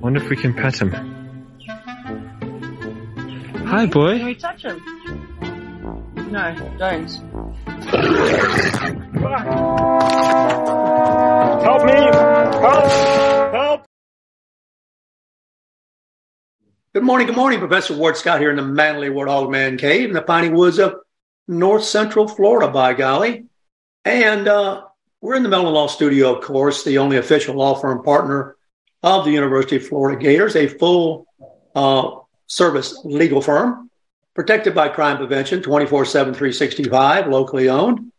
[0.00, 0.90] Wonder if we can pet him.
[3.66, 4.16] Hi, boy.
[4.16, 4.80] Can we touch him?
[6.32, 7.10] No, don't.
[11.62, 11.92] Help me!
[11.92, 13.52] Help!
[13.52, 13.86] Help!
[16.94, 17.58] Good morning, good morning.
[17.58, 20.96] Professor Ward Scott here in the Manly Warthog Man Cave in the piney woods of
[21.46, 23.44] north central Florida, by golly.
[24.06, 24.84] And uh,
[25.20, 28.56] we're in the Mellon Law Studio, of course, the only official law firm partner
[29.02, 31.26] of the University of Florida Gators, a full
[31.74, 32.10] uh,
[32.46, 33.90] service legal firm
[34.34, 38.12] protected by crime prevention 24 7, 365, locally owned.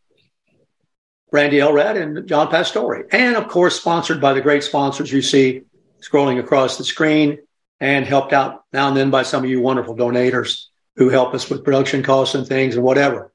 [1.31, 3.07] Brandy Elrad and John Pastore.
[3.11, 5.61] And of course, sponsored by the great sponsors you see
[6.01, 7.37] scrolling across the screen
[7.79, 10.65] and helped out now and then by some of you wonderful donators
[10.97, 13.31] who help us with production costs and things and whatever.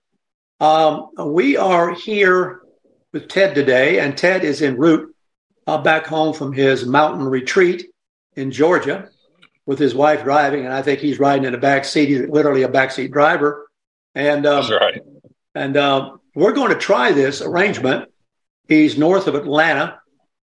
[0.60, 2.60] Um, we are here
[3.12, 5.14] with Ted today, and Ted is en route
[5.66, 7.86] uh, back home from his mountain retreat
[8.34, 9.08] in Georgia
[9.64, 12.08] with his wife driving, and I think he's riding in the back seat.
[12.08, 13.68] He's literally a backseat driver,
[14.14, 15.00] and um, That's right.
[15.54, 18.10] and uh, we're going to try this arrangement.
[18.68, 20.00] He's north of Atlanta,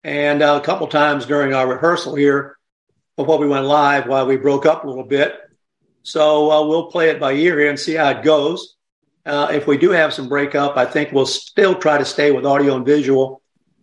[0.03, 2.57] and uh, a couple times during our rehearsal here
[3.17, 5.35] before we went live, while we broke up a little bit.
[6.03, 8.75] So uh, we'll play it by ear here and see how it goes.
[9.25, 12.45] Uh, if we do have some breakup, I think we'll still try to stay with
[12.45, 13.41] audio and visual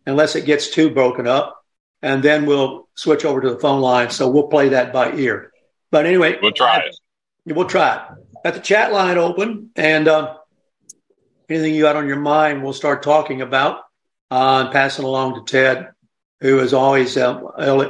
[0.09, 1.63] unless it gets too broken up.
[2.03, 4.11] And then we'll switch over to the phone line.
[4.11, 5.53] So we'll play that by ear.
[5.91, 6.97] But anyway, We'll try it.
[7.47, 8.03] We'll try it.
[8.45, 10.37] Got the chat line open, and uh,
[11.49, 13.81] anything you got on your mind, we'll start talking about
[14.31, 15.89] uh, and passing along to Ted,
[16.41, 17.41] who is always uh,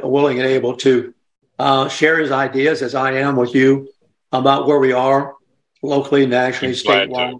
[0.02, 1.12] willing and able to
[1.58, 3.88] uh, share his ideas, as I am with you,
[4.32, 5.34] about where we are
[5.82, 7.10] locally, nationally, Be glad to.
[7.10, 7.34] statewide,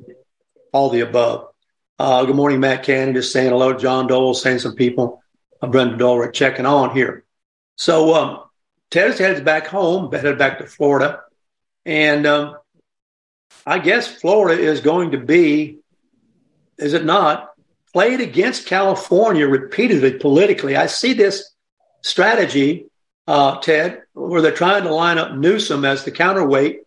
[0.72, 1.47] all the above.
[2.00, 3.12] Uh, good morning, Matt Cannon.
[3.12, 5.20] Just saying hello, John Dole, saying some people,
[5.60, 7.24] uh, Brenda Dole, checking on here.
[7.74, 8.44] So um,
[8.88, 11.22] Ted's heads back home, headed back to Florida.
[11.84, 12.56] And um,
[13.66, 15.78] I guess Florida is going to be,
[16.78, 17.50] is it not,
[17.92, 20.76] played against California repeatedly politically.
[20.76, 21.50] I see this
[22.02, 22.86] strategy,
[23.26, 26.82] uh, Ted, where they're trying to line up Newsom as the counterweight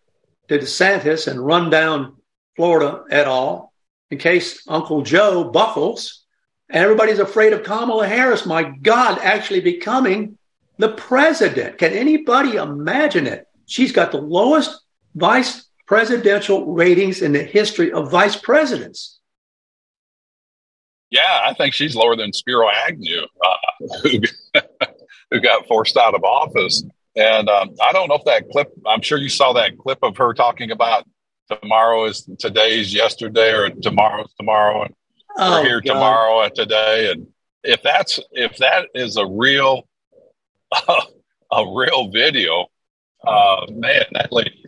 [0.48, 2.16] to DeSantis and run down
[2.56, 3.71] Florida at all
[4.12, 6.26] in case Uncle Joe buckles.
[6.68, 10.36] And everybody's afraid of Kamala Harris, my God, actually becoming
[10.76, 11.78] the president.
[11.78, 13.48] Can anybody imagine it?
[13.64, 14.78] She's got the lowest
[15.14, 19.18] vice presidential ratings in the history of vice presidents.
[21.10, 24.20] Yeah, I think she's lower than Spiro Agnew, uh, who,
[25.30, 26.84] who got forced out of office.
[27.16, 30.18] And um, I don't know if that clip, I'm sure you saw that clip of
[30.18, 31.06] her talking about
[31.60, 34.84] tomorrow is today's yesterday or tomorrow's tomorrow.
[34.84, 34.94] And
[35.38, 35.94] we're here Oh, God.
[35.94, 37.10] tomorrow and today.
[37.12, 37.26] And
[37.64, 39.86] if that's, if that is a real,
[40.88, 42.66] a real video,
[43.26, 44.64] uh, man, that lady,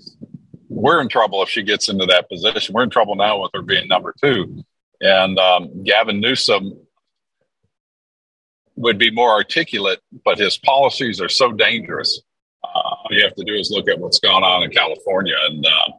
[0.69, 2.75] we're in trouble if she gets into that position.
[2.75, 4.65] We're in trouble now with her being number two.
[5.01, 6.79] And um, Gavin Newsom
[8.77, 12.21] would be more articulate, but his policies are so dangerous.
[12.63, 15.35] Uh, all you have to do is look at what's going on in California.
[15.49, 15.93] And, uh,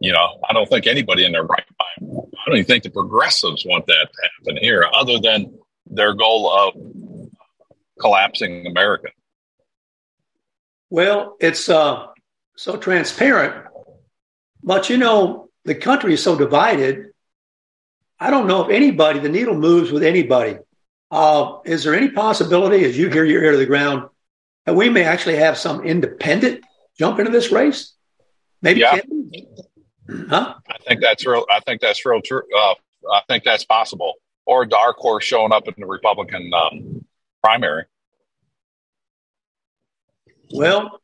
[0.00, 1.64] you know, I don't think anybody in their right
[2.00, 6.14] mind, I don't even think the progressives want that to happen here, other than their
[6.14, 6.74] goal of
[8.00, 9.08] collapsing America.
[10.90, 12.06] Well, it's uh,
[12.56, 13.66] so transparent,
[14.62, 17.06] but you know, the country is so divided.
[18.20, 20.58] I don't know if anybody, the needle moves with anybody.
[21.10, 24.08] Uh, is there any possibility, as you hear your ear to the ground,
[24.66, 26.64] that we may actually have some independent
[26.98, 27.94] jump into this race?
[28.60, 28.98] Maybe Yeah.
[28.98, 29.46] Kennedy?
[30.08, 30.54] Huh?
[30.68, 31.44] I think that's real.
[31.50, 32.42] I think that's real true.
[32.56, 32.74] Uh,
[33.12, 34.14] I think that's possible.
[34.46, 37.04] Or dark horse showing up in the Republican um,
[37.42, 37.84] primary.
[40.50, 41.00] Well,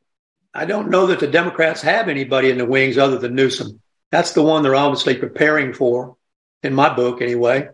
[0.53, 3.81] I don't know that the Democrats have anybody in the wings other than Newsom.
[4.11, 6.17] That's the one they're obviously preparing for,
[6.63, 7.69] in my book anyway.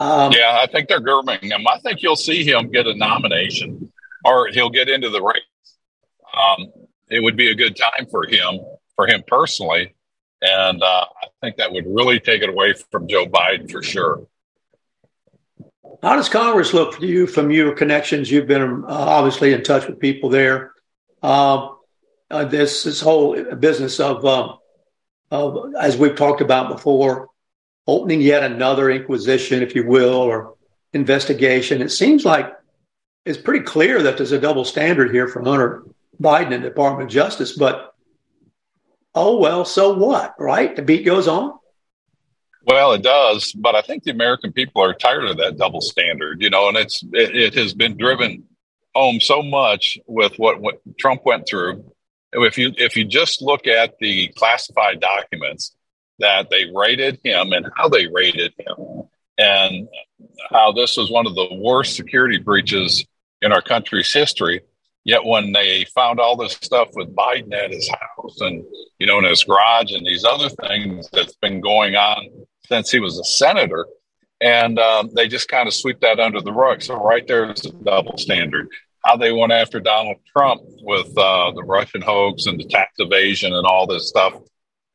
[0.00, 1.66] Um, Yeah, I think they're grooming him.
[1.66, 3.92] I think you'll see him get a nomination,
[4.24, 5.42] or he'll get into the race.
[6.36, 6.66] Um,
[7.08, 8.60] it would be a good time for him,
[8.96, 9.94] for him personally,
[10.42, 14.26] and uh, I think that would really take it away from Joe Biden for sure.
[16.02, 18.30] How does Congress look for you from your connections?
[18.30, 20.72] You've been uh, obviously in touch with people there.
[21.22, 21.68] uh,
[22.30, 24.54] uh, this this whole business of, uh,
[25.30, 27.28] of as we've talked about before,
[27.86, 30.54] opening yet another inquisition, if you will, or
[30.92, 31.82] investigation.
[31.82, 32.52] It seems like
[33.24, 35.84] it's pretty clear that there's a double standard here from Hunter
[36.20, 37.52] Biden and Department of Justice.
[37.52, 37.94] But
[39.18, 40.74] oh well, so what, right?
[40.74, 41.58] The beat goes on.
[42.64, 46.40] Well, it does, but I think the American people are tired of that double standard,
[46.42, 48.44] you know, and it's it, it has been driven
[48.94, 51.92] home so much with what, what Trump went through.
[52.32, 55.74] If you if you just look at the classified documents
[56.18, 59.88] that they rated him and how they rated him, and
[60.50, 63.04] how this was one of the worst security breaches
[63.40, 64.60] in our country's history.
[65.04, 68.64] Yet when they found all this stuff with Biden at his house and
[68.98, 72.28] you know in his garage and these other things that's been going on
[72.68, 73.86] since he was a senator.
[74.40, 76.82] And um, they just kind of sweep that under the rug.
[76.82, 78.68] So, right there is a double standard.
[79.04, 83.52] How they went after Donald Trump with uh, the Russian hoax and the tax evasion
[83.52, 84.34] and all this stuff,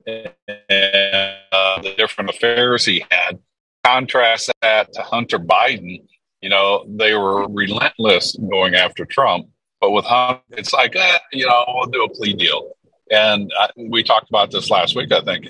[0.05, 0.29] and
[0.69, 3.39] uh, the different affairs he had.
[3.83, 6.05] Contrast that to Hunter Biden.
[6.41, 9.47] You know, they were relentless going after Trump.
[9.83, 12.71] But with Hunter, it's like, eh, you know, we'll do a plea deal.
[13.11, 15.49] And I, we talked about this last week, I think.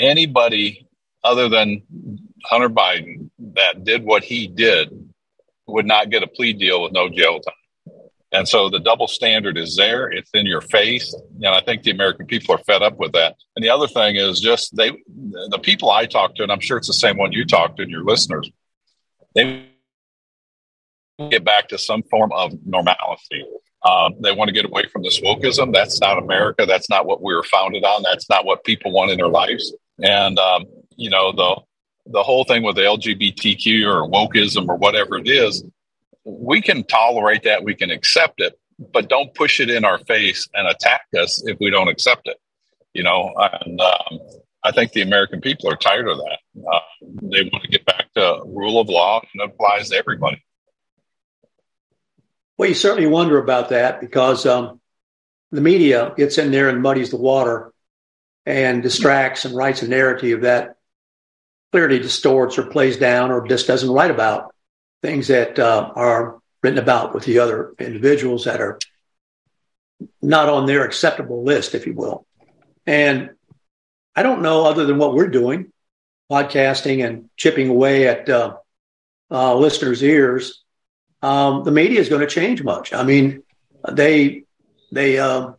[0.00, 0.88] Anybody
[1.22, 1.80] other than
[2.44, 5.12] Hunter Biden that did what he did
[5.68, 7.94] would not get a plea deal with no jail time.
[8.32, 10.10] And so the double standard is there.
[10.10, 11.14] It's in your face.
[11.36, 13.36] And I think the American people are fed up with that.
[13.54, 16.78] And the other thing is just they, the people I talk to, and I'm sure
[16.78, 18.50] it's the same one you talk to and your listeners,
[19.36, 19.68] they
[21.30, 23.44] get back to some form of normality.
[23.84, 25.72] Um, they want to get away from this wokeism.
[25.72, 26.66] That's not America.
[26.66, 28.02] That's not what we were founded on.
[28.02, 29.72] That's not what people want in their lives.
[29.98, 30.64] And um,
[30.96, 31.60] you know the
[32.06, 35.64] the whole thing with the LGBTQ or wokeism or whatever it is,
[36.24, 38.58] we can tolerate that, we can accept it,
[38.92, 42.38] but don't push it in our face and attack us if we don't accept it.
[42.92, 44.18] You know, and um,
[44.64, 46.38] I think the American people are tired of that.
[46.56, 46.80] Uh,
[47.22, 50.42] they want to get back to rule of law and it applies to everybody.
[52.62, 54.80] Well, you certainly wonder about that because um,
[55.50, 57.72] the media gets in there and muddies the water
[58.46, 60.76] and distracts and writes a narrative that
[61.72, 64.54] clearly distorts or plays down or just doesn't write about
[65.02, 68.78] things that uh, are written about with the other individuals that are
[70.22, 72.28] not on their acceptable list, if you will.
[72.86, 73.30] And
[74.14, 75.72] I don't know, other than what we're doing,
[76.30, 78.54] podcasting and chipping away at uh,
[79.32, 80.61] uh, listeners' ears,
[81.22, 82.92] um, the media is going to change much.
[82.92, 83.42] I mean,
[83.90, 84.44] they
[84.90, 85.56] they um,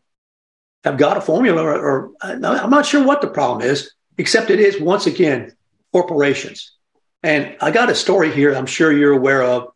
[0.84, 4.60] have got a formula, or, or I'm not sure what the problem is, except it
[4.60, 5.54] is once again
[5.92, 6.74] corporations.
[7.22, 9.72] And I got a story here I'm sure you're aware of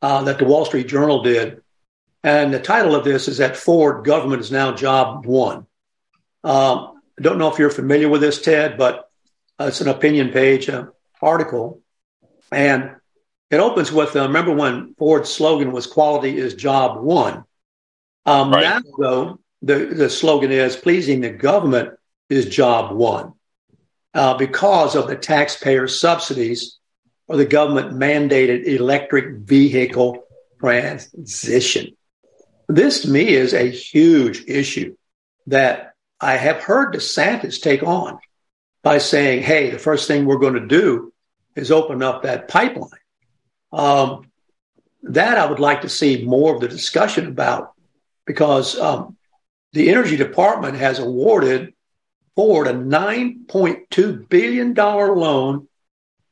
[0.00, 1.62] uh, that the Wall Street Journal did.
[2.22, 5.66] And the title of this is that Ford government is now job one.
[6.44, 9.10] Um, I don't know if you're familiar with this, Ted, but
[9.58, 10.86] uh, it's an opinion page uh,
[11.20, 11.82] article.
[12.50, 12.96] And
[13.54, 17.44] it opens with uh, remember when Ford's slogan was quality is job one.
[18.26, 18.62] Um, right.
[18.62, 21.98] Now, though, the, the slogan is pleasing the government
[22.28, 23.32] is job one
[24.12, 26.78] uh, because of the taxpayer subsidies
[27.26, 30.24] or the government mandated electric vehicle
[30.60, 31.96] transition.
[32.68, 34.96] This to me is a huge issue
[35.46, 38.18] that I have heard DeSantis take on
[38.82, 41.12] by saying, hey, the first thing we're going to do
[41.54, 42.90] is open up that pipeline.
[43.74, 44.30] Um,
[45.02, 47.72] that I would like to see more of the discussion about
[48.24, 49.16] because um,
[49.72, 51.74] the Energy Department has awarded
[52.36, 55.68] Ford a $9.2 billion loan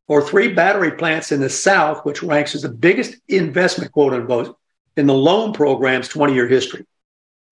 [0.06, 4.56] for three battery plants in the South, which ranks as the biggest investment, quote unquote,
[4.96, 6.86] in the loan program's 20 year history.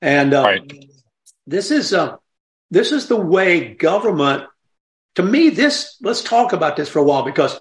[0.02, 0.85] And uh, right.
[1.47, 2.16] this is uh,
[2.70, 4.44] this is the way government.
[5.16, 7.61] To me, this let's talk about this for a while because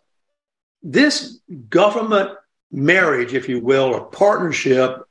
[0.81, 2.31] this government
[2.71, 5.03] marriage, if you will, or partnership,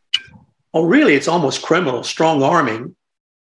[0.72, 2.94] or really it's almost criminal, strong arming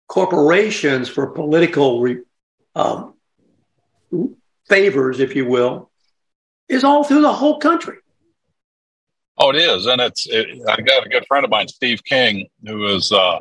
[0.06, 2.18] corporations for political re,
[2.74, 3.14] um,
[4.68, 5.90] favors, if you will,
[6.68, 7.98] is all through the whole country.
[9.38, 10.26] Oh, it is, and it's.
[10.26, 13.38] It, I got a good friend of mine, Steve King, who is uh,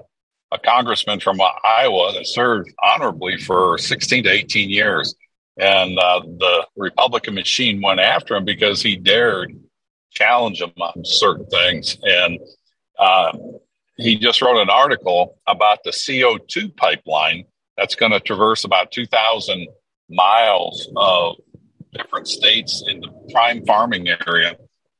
[0.51, 5.15] a congressman from Iowa that served honorably for 16 to 18 years,
[5.57, 9.57] and uh, the Republican machine went after him because he dared
[10.11, 12.39] challenge them on certain things, and
[12.97, 13.31] uh,
[13.97, 17.45] he just wrote an article about the CO2 pipeline
[17.77, 19.67] that's going to traverse about 2,000
[20.09, 21.35] miles of
[21.93, 24.55] different states in the prime farming area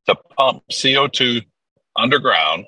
[0.08, 1.44] to pump CO2
[1.96, 2.66] underground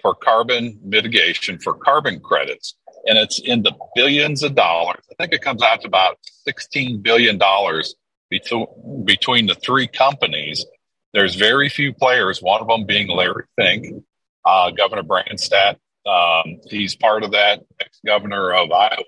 [0.00, 2.74] for carbon mitigation for carbon credits.
[3.06, 5.02] And it's in the billions of dollars.
[5.10, 6.18] I think it comes out to about
[6.48, 7.38] $16 billion
[8.30, 10.64] between, between the three companies.
[11.12, 14.04] There's very few players, one of them being Larry Fink,
[14.44, 15.76] uh, Governor Branstad.
[16.06, 19.02] Um, he's part of that, ex governor of Iowa.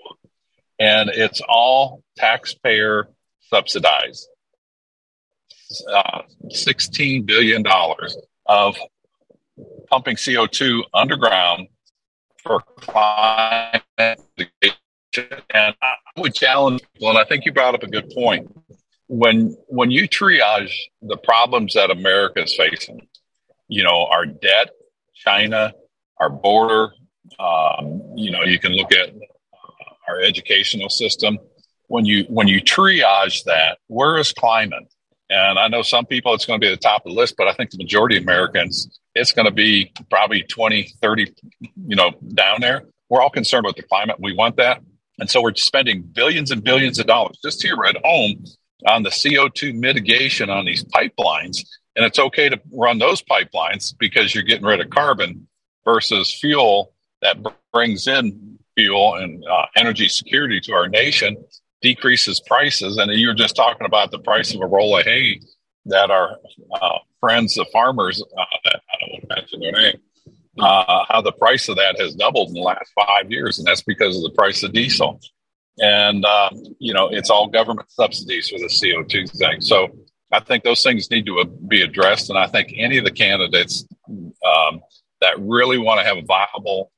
[0.79, 3.09] And it's all taxpayer
[3.41, 4.29] subsidized.
[5.91, 6.23] Uh,
[6.53, 7.65] $16 billion
[8.47, 8.77] of
[9.89, 11.69] pumping CO2 underground
[12.45, 13.83] for climate
[15.53, 18.55] And I would challenge people, and I think you brought up a good point.
[19.07, 23.07] When when you triage the problems that America is facing,
[23.69, 24.71] you know, our debt,
[25.15, 25.73] China,
[26.19, 26.93] our border,
[27.39, 29.11] um, you know, you can look at
[30.09, 31.39] our educational system.
[31.87, 34.85] When you when you triage that, where is climate?
[35.31, 37.37] And I know some people it's going to be at the top of the list,
[37.37, 41.97] but I think the majority of Americans, it's going to be probably 20, 30, you
[41.97, 42.85] know, down there.
[43.09, 44.17] We're all concerned with the climate.
[44.19, 44.83] We want that.
[45.19, 48.45] And so we're spending billions and billions of dollars just here at home
[48.87, 51.65] on the CO2 mitigation on these pipelines.
[51.97, 55.47] And it's okay to run those pipelines because you're getting rid of carbon
[55.85, 57.39] versus fuel that
[57.73, 61.37] brings in fuel and uh, energy security to our nation
[61.85, 62.97] decreases prices.
[62.97, 65.39] And you were just talking about the price of a roll of hay
[65.85, 66.39] that our
[66.81, 70.01] uh, friends, the farmers, uh, I don't want to mention their name,
[70.59, 73.83] uh, how the price of that has doubled in the last five years, and that's
[73.83, 75.21] because of the price of diesel.
[75.79, 79.61] And um, you know, it's all government subsidies for the CO two thing.
[79.61, 79.89] So
[80.33, 83.87] I think those things need to be addressed, and I think any of the candidates
[84.09, 84.81] um,
[85.21, 86.93] that really want to have a viable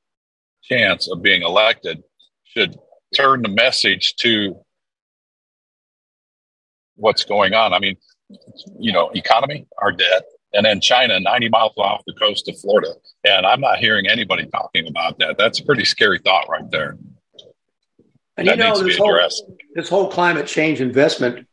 [0.63, 2.03] chance of being elected
[2.45, 2.77] should
[3.15, 4.55] turn the message to
[6.97, 7.73] what's going on.
[7.73, 7.95] I mean,
[8.79, 12.93] you know, economy, our debt, and then China 90 miles off the coast of Florida.
[13.23, 15.37] And I'm not hearing anybody talking about that.
[15.37, 16.97] That's a pretty scary thought right there.
[18.37, 19.19] And that you know, this whole,
[19.73, 21.47] this whole climate change investment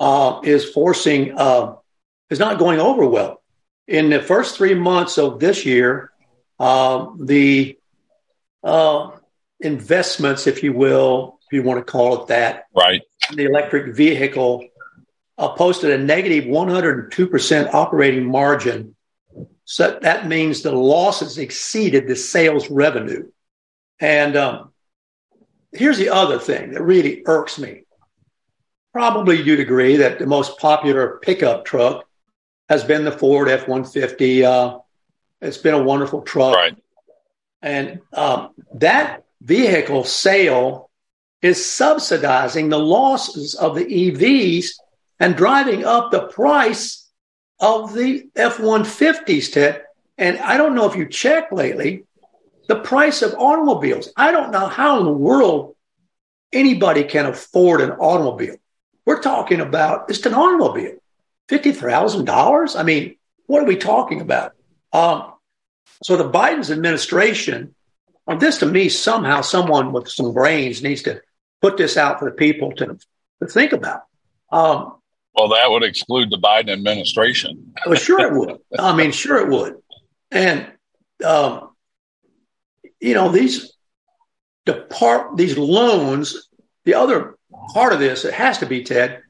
[0.00, 1.76] uh, is forcing, uh,
[2.30, 3.42] is not going over well.
[3.86, 6.10] In the first three months of this year,
[6.58, 7.78] uh, the
[8.62, 9.10] uh,
[9.60, 14.64] investments, if you will, if you want to call it that, right, the electric vehicle
[15.38, 18.94] uh, posted a negative 102% operating margin.
[19.64, 23.30] So that means the losses exceeded the sales revenue.
[24.00, 24.72] And um,
[25.72, 27.82] here's the other thing that really irks me.
[28.92, 32.06] Probably you'd agree that the most popular pickup truck
[32.68, 34.44] has been the Ford F 150.
[34.44, 34.78] Uh,
[35.40, 36.54] it's been a wonderful truck.
[36.54, 36.76] Right.
[37.60, 40.90] And um, that vehicle sale
[41.42, 44.74] is subsidizing the losses of the EVs
[45.24, 47.08] and driving up the price
[47.58, 49.82] of the F 150s, Ted.
[50.18, 52.04] And I don't know if you checked lately
[52.68, 54.10] the price of automobiles.
[54.18, 55.76] I don't know how in the world
[56.52, 58.56] anybody can afford an automobile.
[59.06, 60.98] We're talking about just an automobile,
[61.48, 62.78] $50,000.
[62.78, 63.16] I mean,
[63.46, 64.52] what are we talking about?
[64.92, 65.32] Um,
[66.02, 67.74] so the Biden's administration,
[68.26, 71.22] on this to me, somehow someone with some brains needs to
[71.62, 72.98] put this out for the people to,
[73.40, 74.02] to think about.
[74.52, 74.96] Um,
[75.34, 77.74] well, that would exclude the Biden administration.
[77.86, 78.58] well, sure it would.
[78.78, 79.76] I mean, sure it would.
[80.30, 80.70] And
[81.24, 81.70] um,
[83.00, 83.72] you know these
[84.64, 86.48] depart these loans.
[86.84, 87.36] The other
[87.72, 89.22] part of this, it has to be Ted,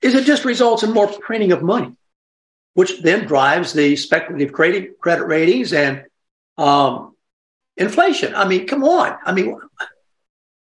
[0.00, 1.94] is it just results in more printing of money,
[2.74, 6.04] which then drives the speculative credit credit ratings and
[6.56, 7.14] um,
[7.76, 8.34] inflation.
[8.34, 9.16] I mean, come on.
[9.24, 9.58] I mean,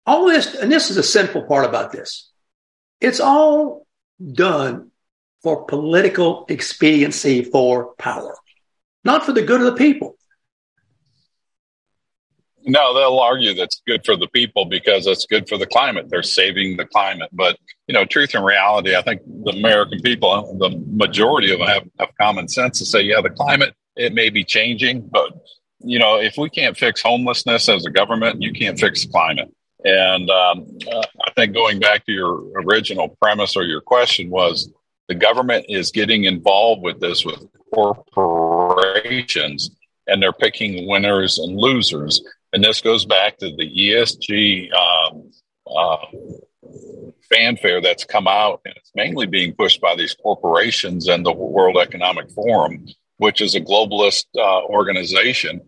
[0.06, 2.32] all this, and this is a sinful part about this.
[3.02, 3.86] It's all
[4.20, 4.92] done
[5.42, 8.36] for political expediency for power,
[9.04, 10.18] not for the good of the people.
[12.66, 16.08] No, they'll argue that's good for the people because it's good for the climate.
[16.10, 17.30] They're saving the climate.
[17.32, 17.58] But,
[17.88, 21.84] you know, truth and reality, I think the American people, the majority of them have,
[22.00, 25.32] have common sense to say, yeah, the climate, it may be changing, but,
[25.80, 29.50] you know, if we can't fix homelessness as a government, you can't fix climate.
[29.84, 34.72] And um, uh, I think going back to your original premise or your question was
[35.08, 39.72] the government is getting involved with this with corporations
[40.08, 42.22] and they're picking winners and losers.
[42.52, 45.32] And this goes back to the ESG um,
[45.68, 46.06] uh,
[47.32, 51.78] fanfare that's come out, and it's mainly being pushed by these corporations and the World
[51.78, 55.62] Economic Forum, which is a globalist uh, organization.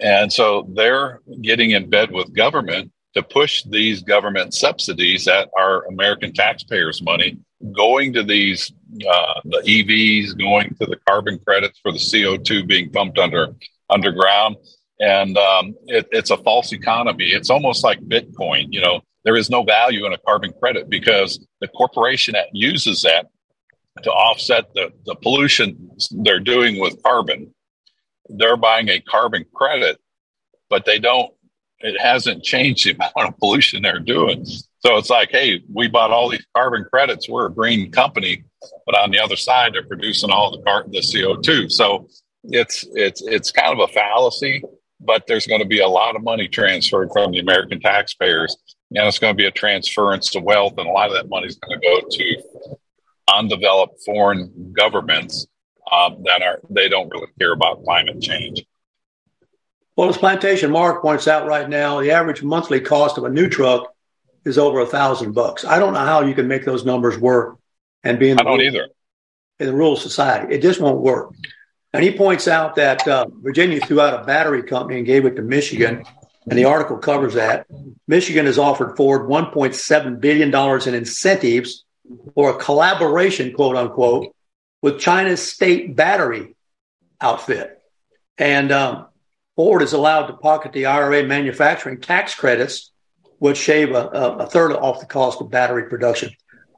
[0.00, 5.86] And so they're getting in bed with government to push these government subsidies that are
[5.86, 7.38] American taxpayers' money
[7.72, 8.72] going to these
[9.08, 13.54] uh, the EVs, going to the carbon credits for the CO2 being pumped under
[13.90, 14.56] underground.
[15.00, 17.26] And um, it, it's a false economy.
[17.26, 18.66] It's almost like Bitcoin.
[18.70, 23.02] You know, there is no value in a carbon credit because the corporation that uses
[23.02, 23.26] that
[24.02, 27.54] to offset the, the pollution they're doing with carbon,
[28.28, 29.98] they're buying a carbon credit,
[30.68, 31.32] but they don't,
[31.84, 34.44] it hasn't changed the amount of pollution they're doing.
[34.46, 37.28] So it's like, hey, we bought all these carbon credits.
[37.28, 38.44] We're a green company,
[38.86, 41.68] but on the other side, they're producing all the car- the CO two.
[41.68, 42.08] So
[42.44, 44.62] it's it's it's kind of a fallacy,
[45.00, 48.56] but there's going to be a lot of money transferred from the American taxpayers,
[48.90, 51.46] and it's going to be a transference to wealth, and a lot of that money
[51.46, 52.76] is going to go to
[53.28, 55.46] undeveloped foreign governments
[55.92, 58.64] um, that are they don't really care about climate change.
[59.96, 63.48] Well, as Plantation Mark points out right now, the average monthly cost of a new
[63.48, 63.94] truck
[64.44, 65.64] is over a thousand bucks.
[65.64, 67.58] I don't know how you can make those numbers work
[68.02, 68.88] and be in the I don't rural, either
[69.60, 70.54] in the rural society.
[70.54, 71.34] It just won't work.
[71.92, 75.36] And he points out that uh, Virginia threw out a battery company and gave it
[75.36, 76.04] to Michigan,
[76.48, 77.66] and the article covers that.
[78.08, 81.84] Michigan has offered Ford 1.7 billion dollars in incentives
[82.34, 84.34] for a collaboration, quote unquote,
[84.82, 86.56] with China's state battery
[87.20, 87.80] outfit,
[88.36, 89.06] and um,
[89.56, 92.90] Ford is allowed to pocket the IRA manufacturing tax credits
[93.38, 96.30] which shave a, a third off the cost of battery production.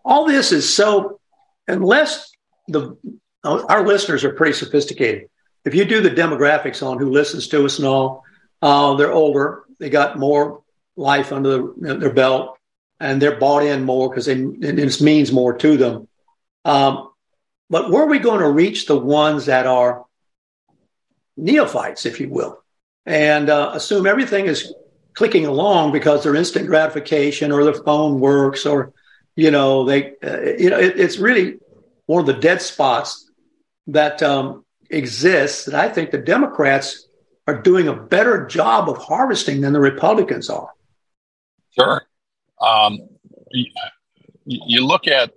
[0.04, 1.20] All this is so,
[1.68, 2.32] unless
[2.68, 2.96] the
[3.44, 5.28] our listeners are pretty sophisticated.
[5.64, 8.24] If you do the demographics on who listens to us and all,
[8.60, 10.62] uh, they're older, they got more
[10.96, 12.58] life under the, their belt,
[12.98, 16.08] and they're bought in more because it means more to them.
[16.64, 17.10] Um,
[17.70, 20.04] but where are we going to reach the ones that are
[21.36, 22.62] neophytes, if you will,
[23.06, 24.74] and uh, assume everything is
[25.14, 28.92] clicking along because they're instant gratification or their phone works or
[29.36, 31.58] you know they uh, you know it, it's really
[32.06, 33.30] one of the dead spots
[33.86, 37.06] that um, exists that I think the Democrats
[37.46, 40.70] are doing a better job of harvesting than the Republicans are.
[41.78, 42.02] Sure.
[42.60, 42.98] Um,
[44.44, 45.32] you look at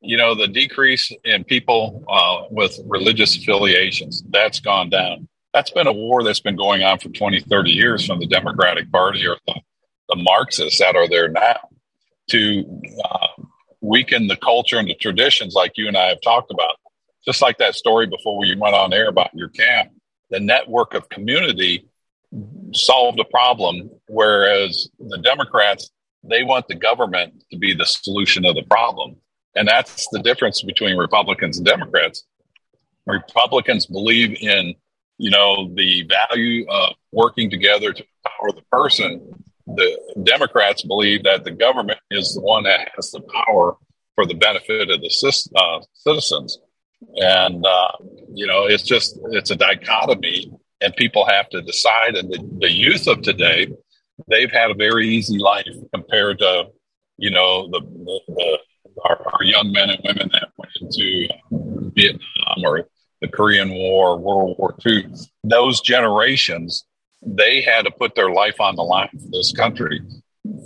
[0.00, 5.86] you know the decrease in people uh, with religious affiliations that's gone down that's been
[5.86, 9.36] a war that's been going on for 20, 30 years from the Democratic Party or
[9.46, 9.54] the,
[10.08, 11.68] the Marxists that are there now
[12.30, 13.42] to uh,
[13.80, 16.76] weaken the culture and the traditions like you and I have talked about.
[17.24, 19.92] Just like that story before we went on air about your camp,
[20.28, 21.88] the network of community
[22.72, 25.90] solved a problem, whereas the Democrats,
[26.24, 29.16] they want the government to be the solution of the problem.
[29.54, 32.24] And that's the difference between Republicans and Democrats.
[33.06, 34.74] Republicans believe in
[35.18, 39.34] you know, the value of working together to empower the person.
[39.66, 43.76] The Democrats believe that the government is the one that has the power
[44.14, 46.58] for the benefit of the uh, citizens.
[47.16, 47.92] And, uh,
[48.32, 52.14] you know, it's just, it's a dichotomy and people have to decide.
[52.14, 53.68] And the, the youth of today,
[54.28, 56.66] they've had a very easy life compared to,
[57.16, 58.58] you know, the, the, the
[59.04, 61.28] our, our, young men and women that went into
[61.94, 62.88] Vietnam or
[63.20, 65.06] the Korean War, World War II,
[65.42, 66.84] those generations,
[67.22, 70.00] they had to put their life on the line for this country.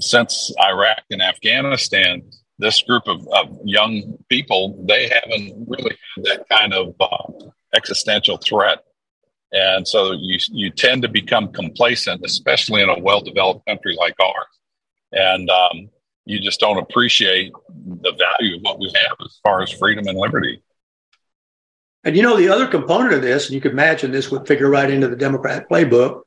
[0.00, 2.22] Since Iraq and Afghanistan,
[2.58, 8.36] this group of, of young people, they haven't really had that kind of uh, existential
[8.38, 8.84] threat.
[9.52, 14.14] And so you, you tend to become complacent, especially in a well developed country like
[14.20, 14.46] ours.
[15.12, 15.90] And um,
[16.24, 17.52] you just don't appreciate
[18.02, 20.60] the value of what we have as far as freedom and liberty.
[22.08, 24.70] And you know, the other component of this, and you can imagine this would figure
[24.70, 26.22] right into the Democrat playbook,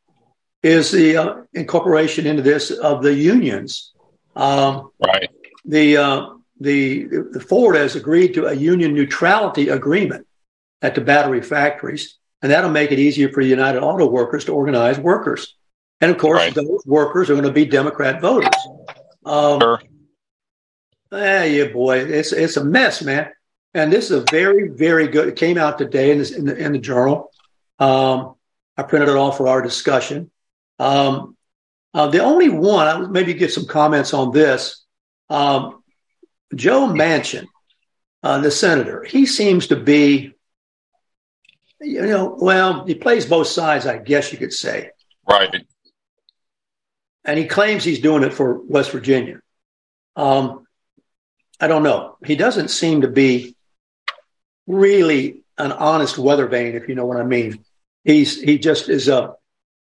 [0.62, 3.92] is the uh, incorporation into this of the unions.
[4.36, 5.28] Um, right.
[5.66, 10.28] The, uh, the the Ford has agreed to a union neutrality agreement
[10.84, 15.00] at the battery factories, and that'll make it easier for United Auto Workers to organize
[15.00, 15.56] workers.
[16.00, 16.54] And of course, right.
[16.54, 18.54] those workers are going to be Democrat voters.
[19.26, 19.82] Um, sure.
[21.12, 23.32] Ah, yeah, boy, it's it's a mess, man.
[23.74, 25.30] And this is a very, very good.
[25.30, 27.32] It came out today in, this, in, the, in the journal.
[27.80, 28.36] Um,
[28.78, 30.30] I printed it all for our discussion.
[30.80, 31.38] Um,
[31.94, 34.84] uh, the only one, I maybe get some comments on this.
[35.30, 35.84] Um,
[36.54, 37.46] Joe Manchin,
[38.24, 40.34] uh, the senator, he seems to be,
[41.80, 44.92] you know, well, he plays both sides, I guess you could say.
[45.28, 45.54] Right.
[47.24, 49.40] And he claims he's doing it for West Virginia.
[50.16, 50.66] Um,
[51.60, 52.18] I don't know.
[52.26, 53.56] He doesn't seem to be
[54.68, 57.64] really an honest weather vane, if you know what I mean.
[58.04, 59.34] He's he just is uh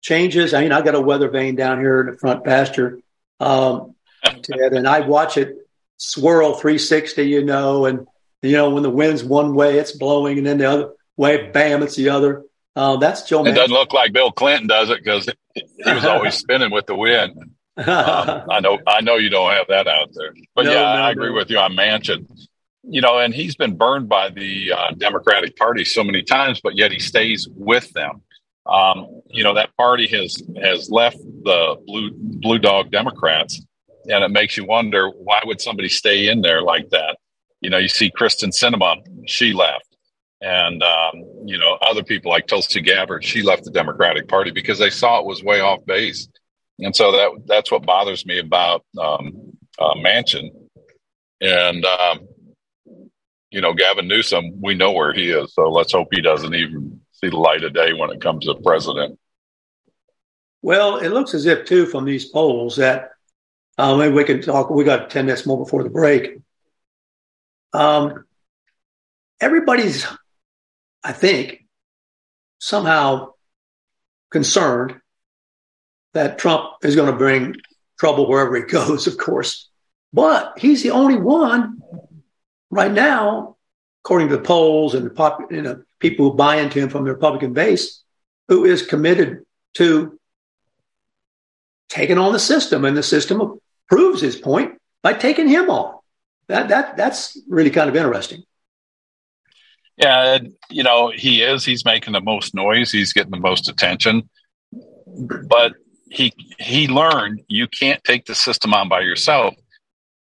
[0.02, 0.54] changes.
[0.54, 3.00] I mean, I got a weather vane down here in the front pasture,
[3.40, 5.56] um, Ted, and I watch it
[5.98, 8.08] swirl 360, you know, and
[8.42, 11.84] you know when the wind's one way, it's blowing, and then the other way, bam,
[11.84, 12.44] it's the other.
[12.76, 13.46] Uh, that's Joe.
[13.46, 15.64] It doesn't look like Bill Clinton does it because he
[15.94, 17.34] was always spinning with the wind.
[17.78, 21.02] Um, I know, I know you don't have that out there, but No, yeah, no,
[21.02, 21.36] I agree no.
[21.36, 22.28] with you on Manchin.
[22.84, 26.78] You know, and he's been burned by the uh, Democratic Party so many times, but
[26.78, 28.22] yet he stays with them.
[28.66, 33.62] Um, you know, that party has has left the blue blue dog Democrats,
[34.06, 37.18] and it makes you wonder why would somebody stay in there like that?
[37.62, 39.98] You know, you see Kyrsten Sinema, she left,
[40.42, 44.78] and um, you know other people like Tulsi Gabbard, she left the Democratic Party because
[44.78, 46.30] they saw it was way off base,
[46.80, 50.50] and so that that's what bothers me about um, uh, Manchin,
[51.42, 52.20] and um,
[53.52, 57.02] you know Gavin Newsom, we know where he is, so let's hope he doesn't even
[57.14, 59.20] see the light of day when it comes to president.
[60.62, 63.12] Well, it looks as if too from these polls that
[63.78, 64.70] uh, maybe we can talk.
[64.70, 66.40] We got ten minutes more before the break.
[67.74, 68.26] Um,
[69.40, 70.06] everybody's,
[71.04, 71.66] I think,
[72.60, 73.34] somehow
[74.32, 75.00] concerned
[76.14, 77.56] that Trump is going to bring
[78.00, 79.08] trouble wherever he goes.
[79.08, 79.70] Of course,
[80.14, 81.82] but he's the only one
[82.70, 83.58] right now,
[84.04, 87.04] according to the polls and the pop, you know, people who buy into him from
[87.04, 88.04] the Republican base,
[88.48, 90.20] who is committed to
[91.90, 95.96] taking on the system, and the system proves his point by taking him on.
[96.48, 98.44] That that that's really kind of interesting.
[99.98, 101.66] Yeah, you know, he is.
[101.66, 102.92] He's making the most noise.
[102.92, 104.30] He's getting the most attention.
[105.06, 105.74] But
[106.10, 109.56] he he learned you can't take the system on by yourself.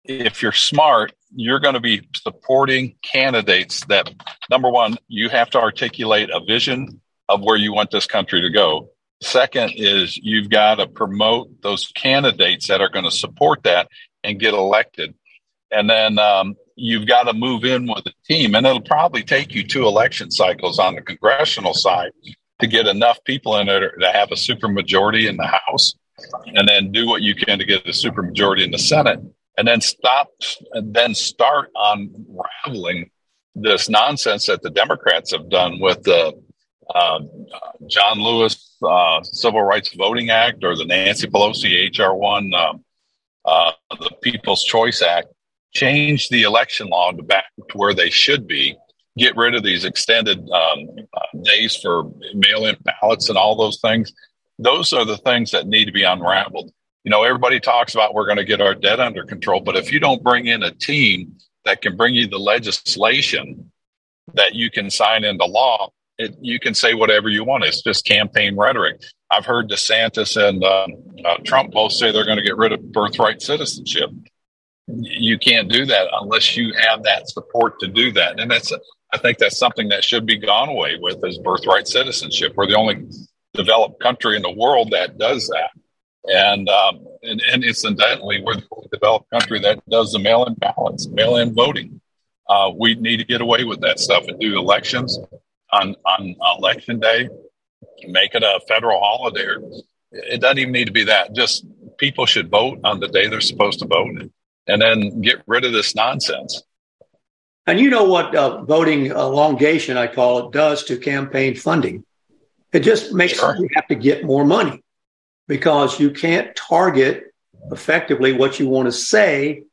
[0.04, 4.10] If you're smart, you're going to be supporting candidates that
[4.50, 8.50] number one, you have to articulate a vision of where you want this country to
[8.50, 8.90] go.
[9.20, 13.88] Second is you've got to promote those candidates that are going to support that
[14.22, 15.14] and get elected.
[15.70, 19.54] And then um, you've got to move in with a team, and it'll probably take
[19.54, 22.12] you two election cycles on the congressional side
[22.60, 25.94] to get enough people in there to have a supermajority in the House,
[26.46, 29.20] and then do what you can to get a supermajority in the Senate,
[29.58, 30.28] and then stop,
[30.72, 33.10] and then start unraveling
[33.56, 36.32] this nonsense that the Democrats have done with the
[36.94, 37.18] uh,
[37.88, 42.84] John Lewis uh, Civil Rights Voting Act or the Nancy Pelosi HR one, um,
[43.44, 45.26] uh, the People's Choice Act
[45.74, 48.76] change the election law to back to where they should be,
[49.16, 50.86] get rid of these extended um,
[51.42, 54.12] days for mail in ballots and all those things.
[54.60, 56.70] Those are the things that need to be unraveled.
[57.04, 59.92] You know, everybody talks about we're going to get our debt under control, but if
[59.92, 63.70] you don't bring in a team that can bring you the legislation
[64.34, 67.64] that you can sign into law, it, you can say whatever you want.
[67.64, 69.00] It's just campaign rhetoric.
[69.30, 70.90] I've heard DeSantis and um,
[71.24, 74.10] uh, Trump both say they're going to get rid of birthright citizenship
[74.88, 78.40] you can't do that unless you have that support to do that.
[78.40, 78.72] And that's,
[79.12, 82.54] I think that's something that should be gone away with is birthright citizenship.
[82.56, 83.06] We're the only
[83.54, 85.70] developed country in the world that does that.
[86.28, 91.08] And, um, and, and incidentally, we're the only developed country that does the mail-in ballots,
[91.08, 92.00] mail-in voting.
[92.48, 95.18] Uh, we need to get away with that stuff and do elections
[95.72, 97.28] on, on election day,
[98.08, 99.46] make it a federal holiday.
[100.12, 101.34] It doesn't even need to be that.
[101.34, 101.66] Just
[101.98, 104.30] people should vote on the day they're supposed to vote
[104.66, 106.62] and then get rid of this nonsense.
[107.66, 112.04] And you know what uh, voting elongation, I call it, does to campaign funding?
[112.72, 113.56] It just makes Sure.
[113.56, 114.82] you have to get more money
[115.48, 117.24] because you can't target
[117.72, 119.64] effectively what you want to say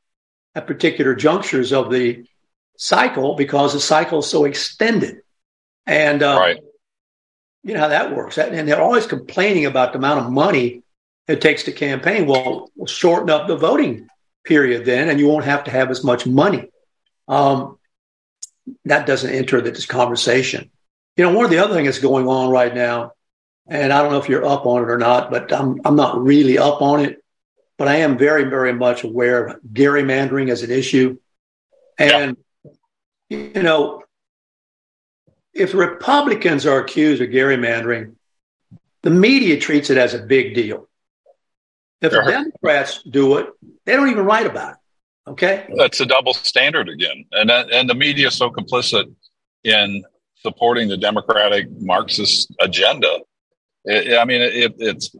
[0.55, 2.25] at particular junctures of the
[2.77, 5.17] cycle because the cycle is so extended.
[5.85, 6.57] And uh, right.
[7.63, 8.37] you know how that works.
[8.37, 10.81] And they're always complaining about the amount of money
[11.27, 12.25] it takes to campaign.
[12.25, 14.07] Well, we'll shorten up the voting
[14.43, 16.69] period then, and you won't have to have as much money.
[17.27, 17.77] Um,
[18.85, 20.71] that doesn't enter this conversation.
[21.17, 23.13] You know, one of the other things that's going on right now,
[23.67, 26.21] and I don't know if you're up on it or not, but I'm I'm not
[26.21, 27.23] really up on it,
[27.77, 31.17] but I am very very much aware of gerrymandering as an issue,
[31.97, 32.37] and
[33.29, 34.03] you know,
[35.53, 38.15] if Republicans are accused of gerrymandering,
[39.01, 40.87] the media treats it as a big deal.
[42.01, 42.23] If Sure.
[42.25, 43.49] the Democrats do it,
[43.85, 44.77] they don't even write about it.
[45.27, 45.65] Okay.
[45.75, 49.11] That's a double standard again, and that, and the media is so complicit
[49.63, 50.03] in
[50.35, 53.19] supporting the Democratic Marxist agenda.
[53.85, 55.15] It, I mean, it, it's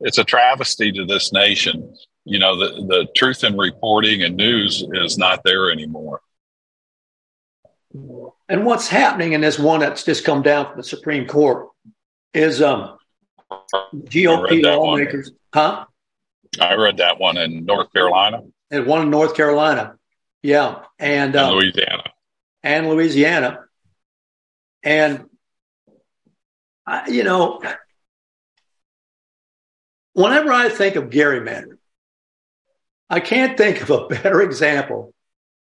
[0.00, 1.94] it's a travesty to this nation.
[2.24, 6.20] You know, the the truth in reporting and news is not there anymore.
[8.48, 11.68] And what's happening, in this one that's just come down from the Supreme Court,
[12.32, 12.96] is um,
[13.94, 14.62] GOP one.
[14.62, 15.84] lawmakers, huh?
[16.60, 19.96] I read that one in North Carolina And one in North Carolina,
[20.42, 22.04] yeah, and and uh, Louisiana.
[22.62, 23.58] and Louisiana,
[24.82, 25.24] and
[26.86, 27.60] I, you know,
[30.14, 31.78] whenever I think of gerrymandering,
[33.08, 35.12] I can't think of a better example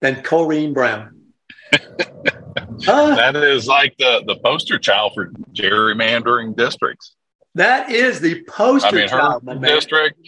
[0.01, 1.21] than Corrine Brown.
[1.71, 7.15] that is like the, the poster child for gerrymandering districts.
[7.55, 10.19] That is the poster I mean, child, her district.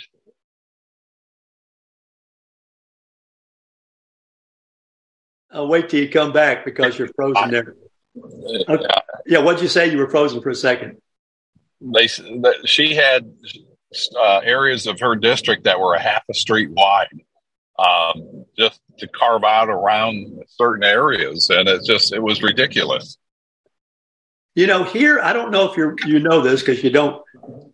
[5.52, 7.76] I'll wait till you come back because you're frozen there.
[8.18, 8.86] Okay.
[9.28, 9.40] Yeah.
[9.40, 9.92] yeah, what'd you say?
[9.92, 11.02] You were frozen for a second.
[11.82, 12.08] They,
[12.64, 13.34] she had
[14.18, 17.08] uh, areas of her district that were a half a street wide,
[17.80, 23.18] um, just to carve out around certain areas, and it just it was ridiculous.
[24.56, 27.22] You know, here I don't know if you you know this because you don't,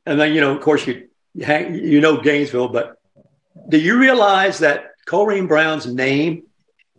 [0.06, 2.97] and then you know, of course, you you, hang, you know Gainesville, but
[3.69, 6.43] do you realize that Corrine Brown's name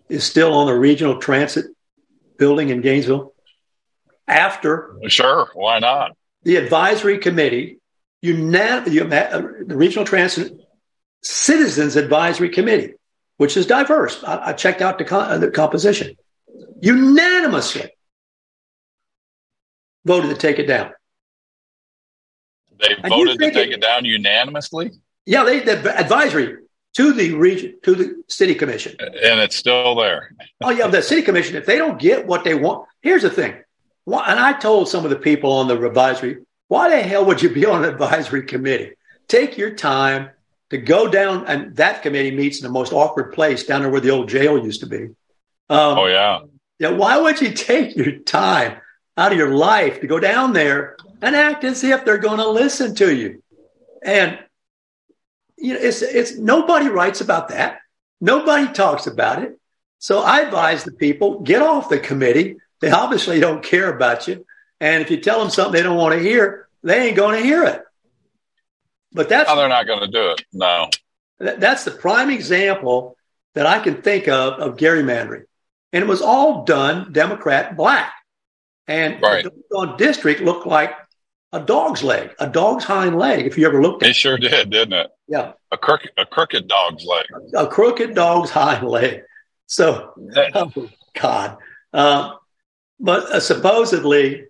[0.09, 1.67] is still on the regional transit
[2.39, 3.35] building in Gainesville?
[4.29, 6.13] After sure, why not?
[6.45, 7.79] The advisory committee
[8.23, 10.53] the Regional Transit
[11.23, 12.95] Citizens Advisory Committee,
[13.37, 14.23] which is diverse.
[14.25, 16.17] I, I checked out the, uh, the composition.
[16.81, 17.91] Unanimously
[20.05, 20.93] voted to take it down.
[22.79, 24.91] They voted to take it, it down unanimously.
[25.25, 26.57] Yeah, they the advisory
[26.95, 30.35] to the region to the city commission, and it's still there.
[30.63, 31.55] oh yeah, the city commission.
[31.55, 33.55] If they don't get what they want, here's the thing.
[34.05, 37.51] And I told some of the people on the advisory, why the hell would you
[37.51, 38.93] be on an advisory committee?
[39.29, 40.31] Take your time
[40.71, 44.01] to go down, and that committee meets in the most awkward place down there where
[44.01, 45.05] the old jail used to be.
[45.69, 46.41] Um, oh yeah.
[46.79, 46.91] Yeah.
[46.91, 48.81] Why would you take your time
[49.17, 52.49] out of your life to go down there and act as if they're going to
[52.49, 53.43] listen to you?
[54.03, 54.39] And
[55.57, 57.81] you know, it's it's nobody writes about that.
[58.21, 59.59] Nobody talks about it.
[59.99, 62.57] So I advise the people get off the committee.
[62.81, 64.45] They obviously don't care about you.
[64.83, 67.47] And if you tell them something they don't want to hear, they ain't going to
[67.47, 67.83] hear it.
[69.13, 70.45] But that's no, they're not going to do it.
[70.53, 70.91] No,
[71.39, 73.17] that's the prime example
[73.55, 75.45] that I can think of of gerrymandering,
[75.93, 78.13] and it was all done Democrat black,
[78.89, 79.47] and right.
[79.71, 80.93] the district looked like
[81.53, 83.47] a dog's leg, a dog's hind leg.
[83.47, 85.11] If you ever looked at it, it sure did, didn't it?
[85.29, 89.23] Yeah, a crooked, a crooked dog's leg, a crooked dog's hind leg.
[89.67, 90.13] So,
[90.55, 91.59] oh God,
[91.93, 92.33] uh,
[92.99, 94.47] but uh, supposedly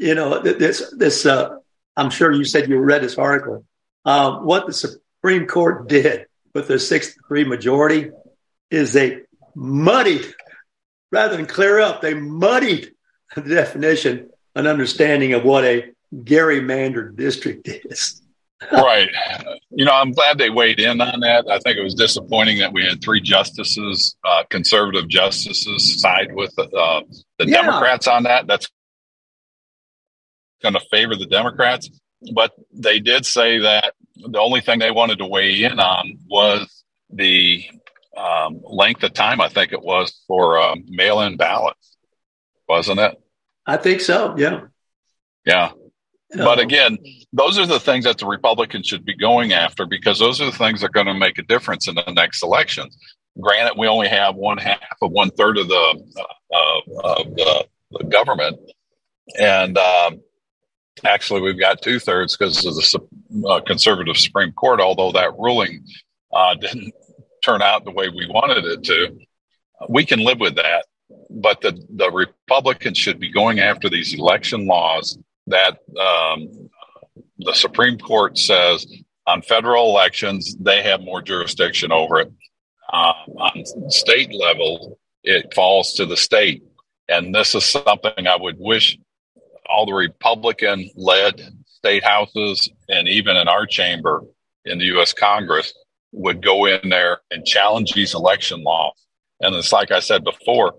[0.00, 1.56] you know, this, this, uh,
[1.94, 3.66] I'm sure you said you read this article.
[4.02, 8.10] Uh, what the Supreme Court did with the six degree majority
[8.70, 9.20] is they
[9.54, 10.34] muddied,
[11.12, 12.92] rather than clear up, they muddied
[13.36, 18.22] the definition and understanding of what a gerrymandered district is.
[18.72, 19.08] right.
[19.70, 21.46] You know, I'm glad they weighed in on that.
[21.50, 26.58] I think it was disappointing that we had three justices, uh, conservative justices, side with
[26.58, 27.02] uh,
[27.38, 27.62] the yeah.
[27.62, 28.46] Democrats on that.
[28.46, 28.68] That's
[30.62, 31.90] going to favor the Democrats.
[32.34, 36.84] But they did say that the only thing they wanted to weigh in on was
[37.10, 37.64] the
[38.16, 41.96] um, length of time, I think it was, for um, mail in ballots,
[42.68, 43.20] wasn't it?
[43.66, 44.62] I think so, yeah.
[45.46, 45.72] Yeah.
[46.36, 46.98] But again,
[47.32, 50.52] those are the things that the Republicans should be going after because those are the
[50.52, 52.96] things that are going to make a difference in the next elections.
[53.40, 56.04] Granted, we only have one half of one third of the,
[56.52, 58.58] uh, of the, the government,
[59.40, 60.20] and um,
[61.04, 65.84] Actually, we've got two thirds because of the uh, conservative Supreme Court, although that ruling
[66.32, 66.92] uh, didn't
[67.42, 69.18] turn out the way we wanted it to.
[69.88, 70.86] We can live with that.
[71.30, 76.68] But the, the Republicans should be going after these election laws that um,
[77.38, 78.86] the Supreme Court says
[79.26, 82.32] on federal elections, they have more jurisdiction over it.
[82.92, 86.64] Uh, on state level, it falls to the state.
[87.08, 88.98] And this is something I would wish
[89.70, 94.22] all the Republican led state houses and even in our chamber
[94.64, 95.12] in the U.S.
[95.12, 95.72] Congress
[96.12, 98.94] would go in there and challenge these election laws.
[99.40, 100.74] And it's like I said before,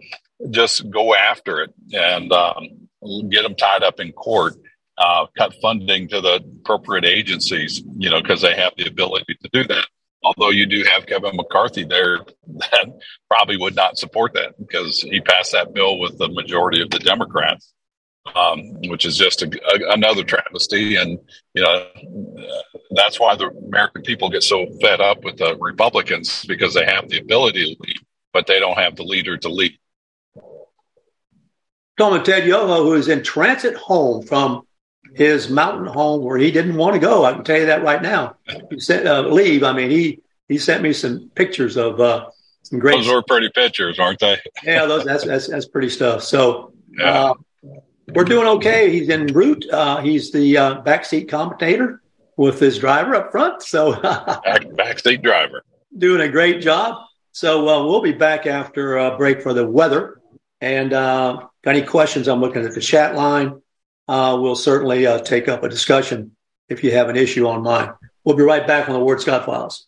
[0.51, 4.55] just go after it and um, get them tied up in court,
[4.97, 9.49] uh, cut funding to the appropriate agencies, you know, because they have the ability to
[9.51, 9.85] do that.
[10.23, 12.85] Although you do have Kevin McCarthy there that
[13.27, 16.99] probably would not support that because he passed that bill with the majority of the
[16.99, 17.73] Democrats
[18.35, 20.95] um, which is just a, a, another travesty.
[20.95, 21.19] And,
[21.53, 21.87] you know,
[22.91, 27.09] that's why the American people get so fed up with the Republicans because they have
[27.09, 27.97] the ability to lead,
[28.33, 29.77] but they don't have the leader to lead.
[31.97, 34.65] Talking Ted Yoho, who is in transit home from
[35.13, 37.25] his mountain home where he didn't want to go.
[37.25, 38.37] I can tell you that right now.
[38.69, 39.63] He sent uh, leave.
[39.63, 42.29] I mean, he he sent me some pictures of uh,
[42.63, 42.95] some great.
[42.95, 44.39] Those were pretty pictures, aren't they?
[44.63, 46.23] yeah, those that's, that's that's pretty stuff.
[46.23, 47.05] So, yeah.
[47.05, 47.33] uh,
[48.09, 48.91] we're doing okay.
[48.91, 49.65] He's en route.
[49.71, 52.01] Uh, he's the uh, backseat commentator
[52.37, 53.61] with his driver up front.
[53.61, 55.63] So Back, backseat driver.
[55.97, 57.03] doing a great job.
[57.31, 60.19] So uh, we'll be back after a break for the weather.
[60.59, 62.27] And uh, got any questions?
[62.27, 63.61] I'm looking at the chat line.
[64.07, 66.35] Uh, we'll certainly uh, take up a discussion
[66.69, 67.91] if you have an issue on mine.
[68.23, 69.87] We'll be right back on the Ward Scott Files.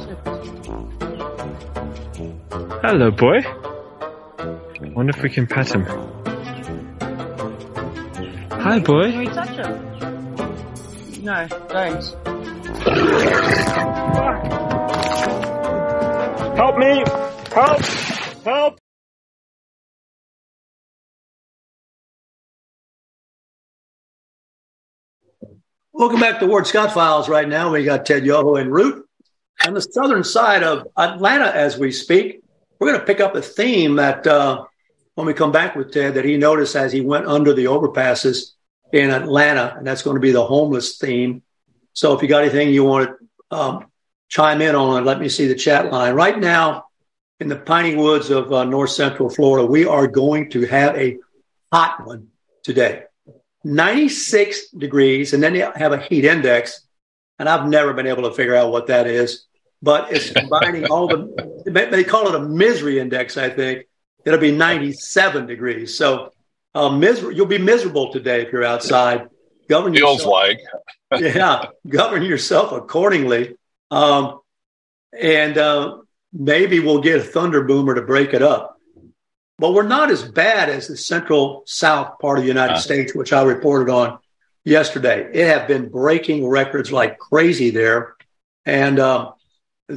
[2.83, 3.45] Hello, boy.
[4.95, 5.85] Wonder if we can pet him.
[8.49, 9.11] Hi, boy.
[9.11, 9.17] Can boy.
[9.19, 11.23] we touch him?
[11.23, 12.03] No, don't.
[16.57, 17.03] Help me!
[17.53, 17.81] Help!
[18.43, 18.79] Help!
[25.93, 27.29] Welcome back to Ward Scott Files.
[27.29, 29.05] Right now, we got Ted Yoho and Root
[29.63, 32.41] on the southern side of Atlanta as we speak.
[32.81, 34.65] We're going to pick up a theme that uh,
[35.13, 38.53] when we come back with Ted that he noticed as he went under the overpasses
[38.91, 41.43] in Atlanta, and that's going to be the homeless theme.
[41.93, 43.11] So if you got anything you want
[43.51, 43.85] to um,
[44.29, 46.15] chime in on, let me see the chat line.
[46.15, 46.85] Right now,
[47.39, 51.19] in the piney woods of uh, north central Florida, we are going to have a
[51.71, 52.29] hot one
[52.63, 53.03] today.
[53.63, 56.87] 96 degrees, and then you have a heat index.
[57.37, 59.45] And I've never been able to figure out what that is,
[59.81, 63.85] but it's combining all the, they call it a misery index, I think.
[64.25, 65.97] It'll be 97 degrees.
[65.97, 66.31] So
[66.75, 69.27] uh, miser- you'll be miserable today if you're outside.
[69.69, 70.31] Govern Feels yourself.
[70.31, 70.59] like.
[71.19, 73.55] yeah, govern yourself accordingly.
[73.89, 74.39] Um,
[75.19, 75.97] and uh,
[76.31, 78.77] maybe we'll get a thunder boomer to break it up.
[79.57, 82.79] But we're not as bad as the central south part of the United Uh.
[82.79, 84.19] States, which I reported on
[84.63, 85.29] yesterday.
[85.33, 88.15] It have been breaking records like crazy there.
[88.65, 89.31] And uh,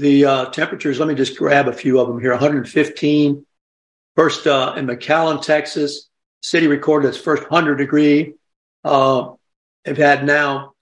[0.01, 3.47] the uh, temperatures, let me just grab a few of them here 115.
[4.17, 6.09] First uh, in McAllen, Texas,
[6.41, 8.35] city recorded its first 100 degree.
[8.85, 9.33] Uh,
[9.85, 10.75] they've had now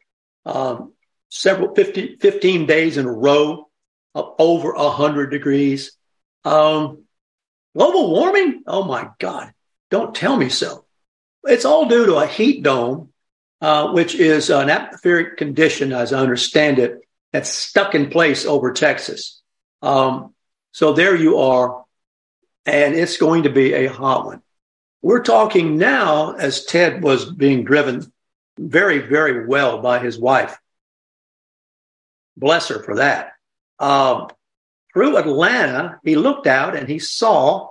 [0.44, 0.92] um,
[1.28, 3.68] several 50, 15 days in a row
[4.14, 5.92] of over 100 degrees.
[6.44, 7.04] Um,
[7.76, 8.62] global warming?
[8.66, 9.52] Oh my God.
[9.90, 10.84] Don't tell me so.
[11.44, 13.10] It's all due to a heat dome,
[13.60, 17.00] uh, which is an atmospheric condition, as I understand it,
[17.32, 19.40] that's stuck in place over Texas.
[19.80, 20.34] Um,
[20.72, 21.84] so there you are.
[22.64, 24.42] And it's going to be a hot one.
[25.00, 28.12] We're talking now as Ted was being driven
[28.56, 30.56] very, very well by his wife.
[32.36, 33.32] Bless her for that.
[33.80, 34.28] Um,
[34.92, 37.70] through Atlanta, he looked out and he saw,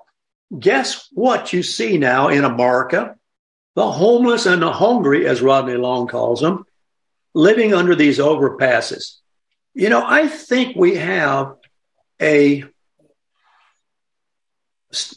[0.58, 3.16] guess what you see now in America?
[3.76, 6.66] The homeless and the hungry, as Rodney Long calls them,
[7.34, 9.21] living under these overpasses.
[9.74, 11.56] You know, I think we have
[12.22, 12.66] a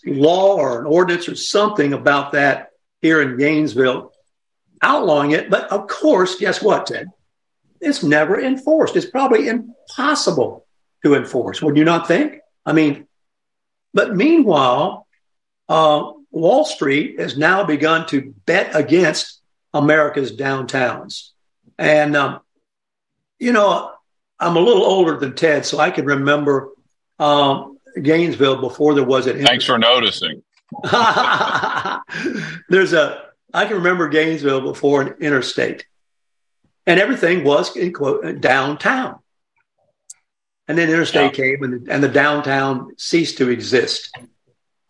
[0.06, 2.70] law or an ordinance or something about that
[3.02, 4.12] here in Gainesville
[4.80, 5.50] outlawing it.
[5.50, 7.08] But of course, guess what, Ted?
[7.80, 8.96] It's never enforced.
[8.96, 10.66] It's probably impossible
[11.04, 11.60] to enforce.
[11.60, 12.38] Would you not think?
[12.64, 13.06] I mean,
[13.92, 15.06] but meanwhile,
[15.68, 19.40] uh, Wall Street has now begun to bet against
[19.72, 21.30] America's downtowns.
[21.78, 22.40] And, um,
[23.38, 23.93] you know,
[24.40, 26.70] I'm a little older than Ted, so I can remember
[27.18, 29.44] um, Gainesville before there was an.
[29.44, 30.42] Thanks for noticing.
[32.68, 33.22] There's a.
[33.52, 35.86] I can remember Gainesville before an interstate,
[36.86, 39.20] and everything was in quote downtown.
[40.66, 41.44] And then interstate yeah.
[41.44, 44.16] came, and, and the downtown ceased to exist.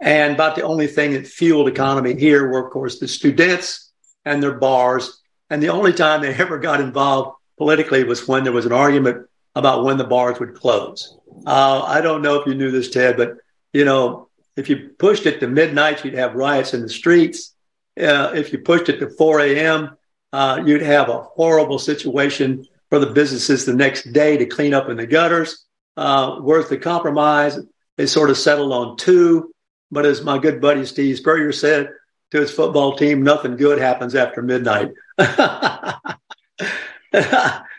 [0.01, 3.90] And about the only thing that fueled economy here were, of course, the students
[4.24, 5.20] and their bars.
[5.51, 9.26] And the only time they ever got involved politically was when there was an argument
[9.55, 11.17] about when the bars would close.
[11.47, 13.37] Uh, I don't know if you knew this, Ted, but
[13.73, 17.55] you know, if you pushed it to midnight, you'd have riots in the streets.
[18.01, 19.97] Uh, if you pushed it to 4 a.m.,
[20.33, 24.89] uh, you'd have a horrible situation for the businesses the next day to clean up
[24.89, 25.65] in the gutters.
[25.97, 27.59] Uh, worth the compromise.
[27.97, 29.55] They sort of settled on two.
[29.93, 31.91] But as my good buddy Steve Spurrier said
[32.33, 34.91] to his football team, nothing good happens after midnight.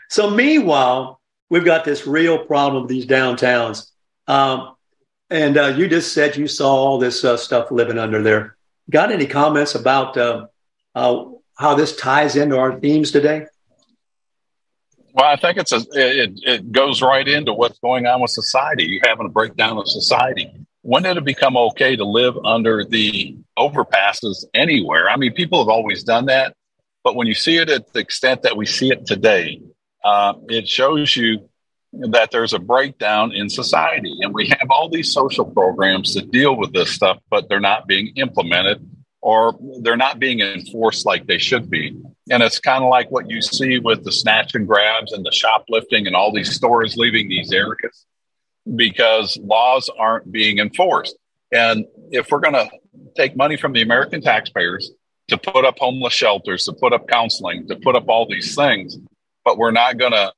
[0.08, 1.15] so meanwhile,
[1.50, 3.90] we've got this real problem with these downtowns.
[4.26, 4.74] Um,
[5.30, 8.56] and uh, you just said you saw all this uh, stuff living under there.
[8.90, 10.46] Got any comments about uh,
[10.94, 13.46] how this ties into our themes today?
[15.12, 18.84] Well, I think it's a it, it goes right into what's going on with society.
[18.84, 20.50] You're having a breakdown of society.
[20.82, 25.08] When did it become okay to live under the overpasses anywhere?
[25.08, 26.54] I mean, people have always done that,
[27.02, 29.62] but when you see it at the extent that we see it today,
[30.06, 31.48] uh, it shows you
[31.92, 34.16] that there's a breakdown in society.
[34.20, 37.88] And we have all these social programs that deal with this stuff, but they're not
[37.88, 38.88] being implemented
[39.20, 42.00] or they're not being enforced like they should be.
[42.30, 45.32] And it's kind of like what you see with the snatch and grabs and the
[45.32, 48.06] shoplifting and all these stores leaving these areas
[48.76, 51.16] because laws aren't being enforced.
[51.52, 52.70] And if we're going to
[53.16, 54.92] take money from the American taxpayers
[55.28, 58.96] to put up homeless shelters, to put up counseling, to put up all these things,
[59.46, 60.32] but we're not going to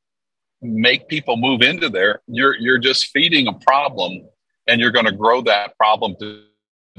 [0.61, 2.21] make people move into there.
[2.29, 4.29] You're you're just feeding a problem,
[4.69, 6.43] and you're going to grow that problem to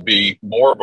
[0.03, 0.81] be more of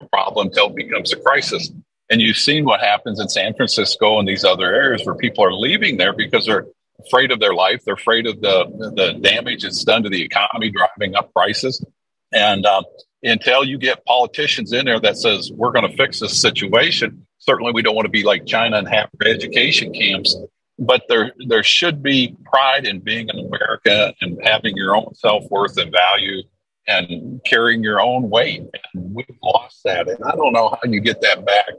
[0.00, 1.70] a problem until it becomes a crisis.
[2.08, 5.52] And you've seen what happens in San Francisco and these other areas where people are
[5.52, 6.66] leaving there because they're
[7.06, 7.82] afraid of their life.
[7.84, 11.84] They're afraid of the the damage it's done to the economy, driving up prices.
[12.32, 12.82] And uh,
[13.22, 17.72] until you get politicians in there that says we're going to fix this situation, certainly
[17.72, 20.36] we don't want to be like China and have education camps,
[20.78, 25.44] but there there should be pride in being an America and having your own self
[25.50, 26.42] worth and value
[26.86, 28.62] and carrying your own weight.
[28.94, 31.70] And we've lost that, and I don't know how you get that back,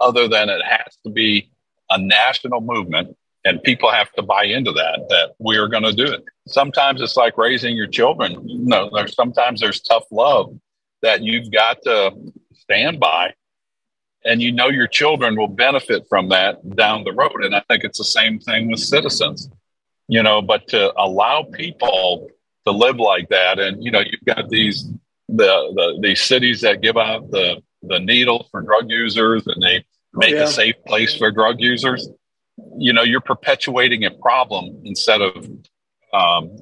[0.00, 1.50] other than it has to be
[1.90, 3.16] a national movement.
[3.44, 6.24] And people have to buy into that, that we are going to do it.
[6.48, 8.48] Sometimes it's like raising your children.
[8.48, 10.58] You know, there's sometimes there's tough love
[11.02, 12.10] that you've got to
[12.54, 13.34] stand by
[14.26, 17.44] and you know your children will benefit from that down the road.
[17.44, 19.48] And I think it's the same thing with citizens,
[20.08, 22.28] you know, but to allow people
[22.66, 23.58] to live like that.
[23.58, 24.84] And, you know, you've got these,
[25.28, 29.84] the, the, these cities that give out the, the needles for drug users and they
[30.12, 30.42] make oh, yeah.
[30.42, 32.08] a safe place for drug users.
[32.76, 35.48] You know, you're perpetuating a problem instead of
[36.12, 36.56] um,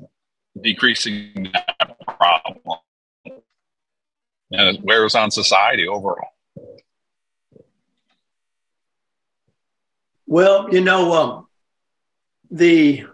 [0.60, 2.78] decreasing that problem.
[4.50, 6.33] And it wears on society overall.
[10.34, 11.46] Well, you know, um,
[12.50, 13.04] the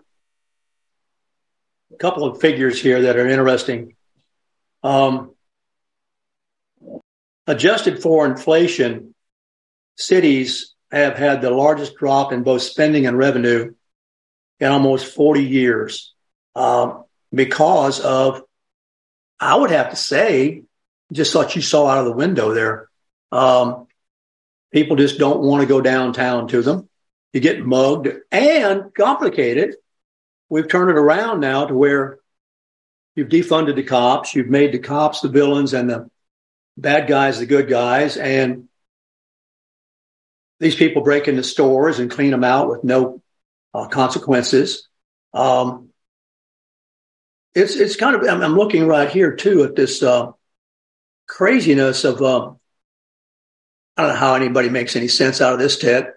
[1.99, 3.95] couple of figures here that are interesting.
[4.83, 5.35] Um,
[7.47, 9.15] adjusted for inflation,
[9.99, 13.75] cities have had the largest drop in both spending and revenue
[14.59, 16.15] in almost 40 years
[16.57, 17.05] um,
[17.35, 18.43] because of,
[19.39, 20.63] I would have to say,
[21.13, 22.89] just what you saw out of the window there.
[23.31, 23.89] Um,
[24.73, 26.87] people just don't want to go downtown to them
[27.33, 29.77] you get mugged and complicated.
[30.49, 32.19] We've turned it around now to where
[33.15, 36.11] you've defunded the cops, you've made the cops the villains and the
[36.77, 38.69] bad guys the good guys, and
[40.59, 43.23] these people break into stores and clean them out with no
[43.75, 44.89] uh, consequences.
[45.33, 45.91] Um,
[47.55, 50.33] it's it's kind of I'm, I'm looking right here too at this uh,
[51.27, 52.51] craziness of uh,
[53.97, 56.13] I don't know how anybody makes any sense out of this, Ted.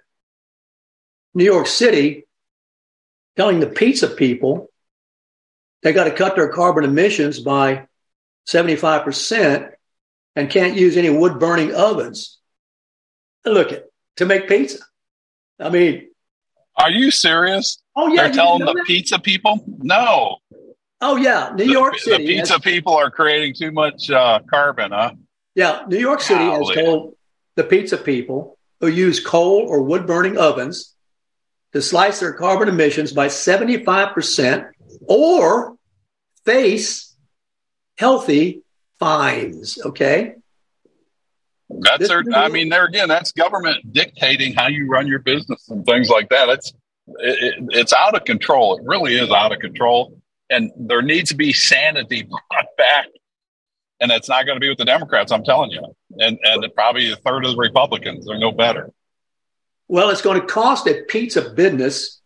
[1.34, 2.26] New York City
[3.36, 4.70] telling the pizza people
[5.84, 7.88] they got to cut their carbon emissions by
[8.48, 9.72] 75%
[10.36, 12.40] and can't use any wood burning ovens.
[13.46, 13.86] Look at
[14.18, 14.80] to make pizza.
[15.60, 16.10] I mean,
[16.78, 17.78] are you serious?
[17.96, 18.86] Oh yeah, they're telling the that?
[18.88, 20.38] pizza people no.
[21.02, 22.26] Oh yeah, New York the, City.
[22.26, 25.12] The pizza has, people are creating too much uh, carbon, huh?
[25.56, 26.76] Yeah, New York City Golly.
[26.76, 27.18] has told
[27.56, 30.93] the pizza people who use coal or wood burning ovens
[31.74, 34.70] to slice their carbon emissions by 75%
[35.08, 35.76] or
[36.46, 37.16] face
[37.98, 38.62] healthy
[39.00, 39.80] fines.
[39.84, 40.36] Okay.
[41.70, 45.86] That's our, I mean, there again, that's government dictating how you run your business and
[45.86, 46.50] things like that.
[46.50, 46.74] It's,
[47.20, 48.78] it, it's out of control.
[48.78, 50.22] It really is out of control.
[50.50, 53.08] And there needs to be sanity brought back.
[54.00, 55.82] And it's not going to be with the Democrats, I'm telling you.
[56.20, 58.26] And, and probably a third of the Republicans.
[58.26, 58.92] They're no better.
[59.94, 62.20] Well, it's going to cost a pizza business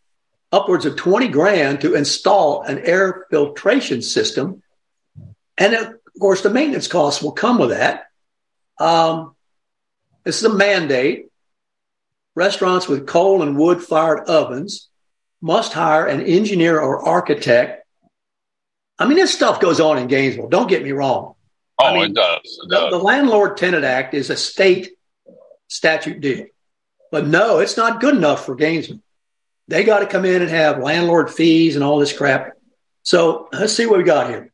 [0.53, 4.63] upwards of 20 grand to install an air filtration system.
[5.57, 8.05] And of course, the maintenance costs will come with that.
[8.79, 9.35] Um,
[10.23, 11.25] this is a mandate.
[12.35, 14.87] Restaurants with coal and wood fired ovens
[15.41, 17.85] must hire an engineer or architect.
[18.97, 20.47] I mean, this stuff goes on in Gainesville.
[20.47, 21.33] Don't get me wrong.
[21.79, 22.59] Oh, I mean, it does.
[22.63, 22.91] It does.
[22.91, 24.91] The, the Landlord Tenant Act is a state
[25.67, 26.45] statute deal.
[27.11, 29.01] But no, it's not good enough for Gainesville.
[29.67, 32.57] They got to come in and have landlord fees and all this crap.
[33.03, 34.51] So let's see what we got here.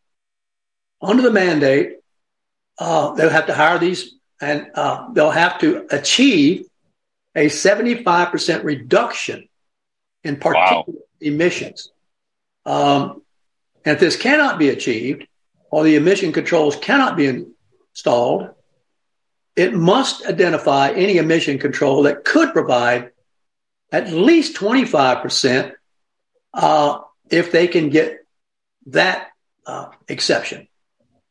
[1.01, 1.97] Under the mandate,
[2.80, 6.66] uh, they'll have to hire these and uh, they'll have to achieve
[7.36, 9.47] a 75% reduction
[10.24, 10.93] in particulate wow.
[11.22, 11.91] emissions.
[12.66, 13.22] Um,
[13.86, 15.28] and if this cannot be achieved,
[15.70, 17.45] or the emission controls cannot be
[17.91, 18.49] installed,
[19.56, 23.12] it must identify any emission control that could provide
[23.91, 25.74] at least 25%
[26.54, 26.99] uh,
[27.30, 28.26] if they can get
[28.88, 29.30] that
[29.66, 30.68] uh, exception.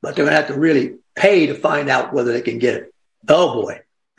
[0.00, 2.74] But they're going to have to really pay to find out whether they can get
[2.74, 2.94] it.
[3.28, 3.80] Oh boy.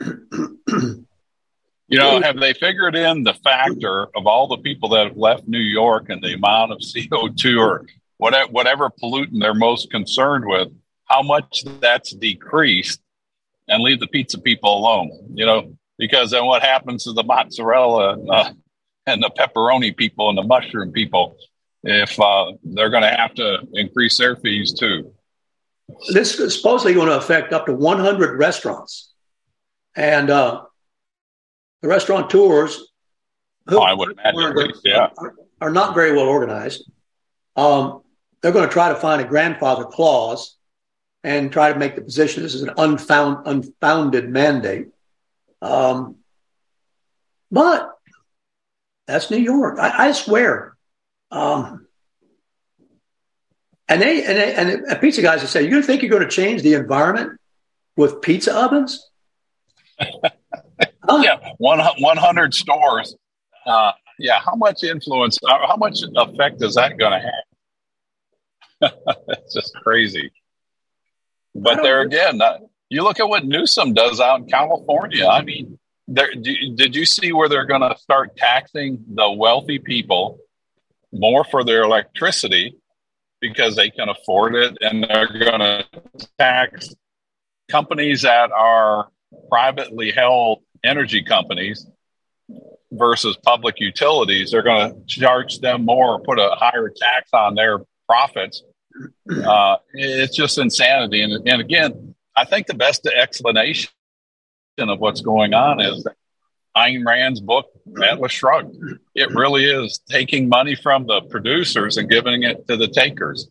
[0.68, 5.46] you know, have they figured in the factor of all the people that have left
[5.46, 7.86] New York and the amount of CO2 or
[8.18, 10.68] whatever, whatever pollutant they're most concerned with,
[11.04, 13.00] how much that's decreased
[13.68, 18.14] and leave the pizza people alone, you know, because then what happens to the mozzarella
[18.14, 18.52] and, uh,
[19.06, 21.36] and the pepperoni people and the mushroom people
[21.82, 25.12] if uh, they're going to have to increase their fees too?
[26.12, 29.12] This is supposedly going to affect up to 100 restaurants.
[29.94, 30.62] And uh,
[31.82, 32.78] the restaurateurs,
[33.66, 35.08] who oh, I would imagine, least, yeah.
[35.18, 36.90] Are, are, not very well organized.
[37.54, 38.02] Um,
[38.40, 40.56] they're going to try to find a grandfather clause
[41.24, 44.88] and try to make the position this is an unfound, unfounded mandate.
[45.62, 46.16] Um,
[47.50, 47.90] but
[49.06, 49.78] that's New York.
[49.78, 50.76] I, I swear.
[51.30, 51.86] Um,
[53.88, 56.62] and they and, they, and pizza guys have said, "You think you're going to change
[56.62, 57.38] the environment
[57.96, 59.10] with pizza ovens?"
[59.98, 60.30] huh?
[61.22, 63.14] Yeah, one one hundred stores.
[63.66, 65.38] Uh, yeah, how much influence?
[65.46, 67.30] How much effect is that going to
[68.80, 68.92] have?
[69.28, 70.32] it's just crazy.
[71.54, 75.26] But there again, uh, you look at what Newsom does out in California.
[75.26, 75.78] I mean,
[76.08, 80.38] there, did you see where they're going to start taxing the wealthy people
[81.12, 82.76] more for their electricity
[83.40, 85.84] because they can afford it, and they're going to
[86.38, 86.94] tax
[87.70, 89.08] companies that are
[89.48, 91.86] privately held energy companies
[92.92, 94.50] versus public utilities.
[94.50, 98.62] They're going to charge them more, put a higher tax on their profits
[99.44, 101.22] uh, it's just insanity.
[101.22, 103.90] And, and again, I think the best explanation
[104.78, 106.06] of what's going on is
[106.76, 107.66] Ayn Rand's book,
[108.02, 108.76] Atlas Shrugged.
[109.14, 113.48] It really is taking money from the producers and giving it to the takers.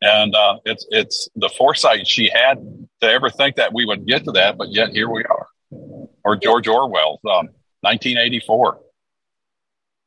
[0.00, 4.24] And uh, it's it's the foresight she had to ever think that we would get
[4.24, 5.48] to that, but yet here we are.
[6.24, 7.48] Or George Orwell's um,
[7.80, 8.80] 1984.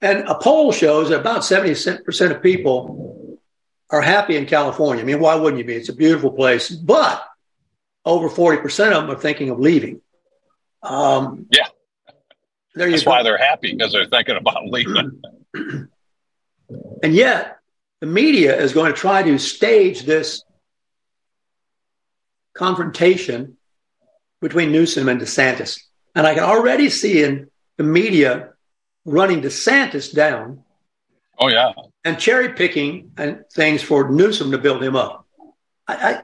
[0.02, 3.21] And a poll shows that about 70% of people
[3.92, 5.04] are happy in California.
[5.04, 5.76] I mean, why wouldn't you be?
[5.76, 7.24] It's a beautiful place, but
[8.06, 10.02] over 40% of them are thinking of leaving.
[10.82, 11.68] Um, yeah.
[12.74, 15.22] That's why they're happy because they're thinking about leaving.
[17.04, 17.58] and yet,
[18.00, 20.44] the media is going to try to stage this
[22.54, 23.58] confrontation
[24.42, 25.80] between Newsom and DeSantis.
[26.16, 28.54] And I can already see in the media
[29.06, 30.64] running DeSantis down
[31.40, 31.72] Oh yeah,
[32.04, 35.26] and cherry picking and things for Newsom to build him up.
[35.88, 36.22] I, I,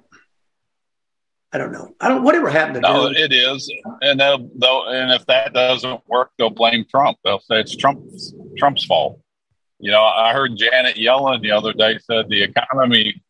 [1.53, 1.95] I don't know.
[1.99, 2.23] I don't.
[2.23, 6.49] Whatever happened to no, it is, and they'll, they'll, and if that doesn't work, they'll
[6.49, 7.17] blame Trump.
[7.23, 9.19] They'll say it's Trump's Trump's fault.
[9.79, 13.23] You know, I heard Janet Yellen the other day said the economy,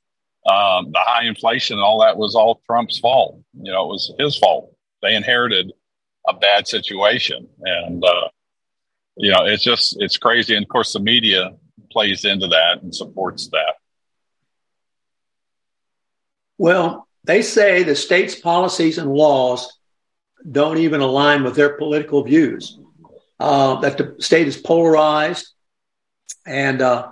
[0.50, 3.40] um, the high inflation, and all that was all Trump's fault.
[3.62, 4.74] You know, it was his fault.
[5.02, 5.72] They inherited
[6.28, 8.30] a bad situation, and uh,
[9.16, 10.56] you know, it's just it's crazy.
[10.56, 11.52] And of course, the media
[11.98, 13.74] plays into that and supports that.
[16.60, 19.80] Well, they say the state's policies and laws
[20.50, 22.78] don't even align with their political views.
[23.40, 25.48] Uh, that the state is polarized,
[26.46, 27.10] and uh,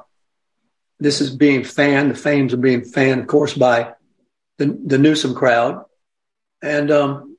[1.00, 2.12] this is being fanned.
[2.12, 3.94] The fames are being fanned, of course, by
[4.60, 5.84] the, the Newsom crowd.
[6.62, 7.38] And um,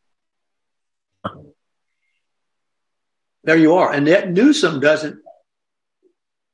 [3.44, 3.92] there you are.
[3.92, 5.20] And yet Newsom doesn't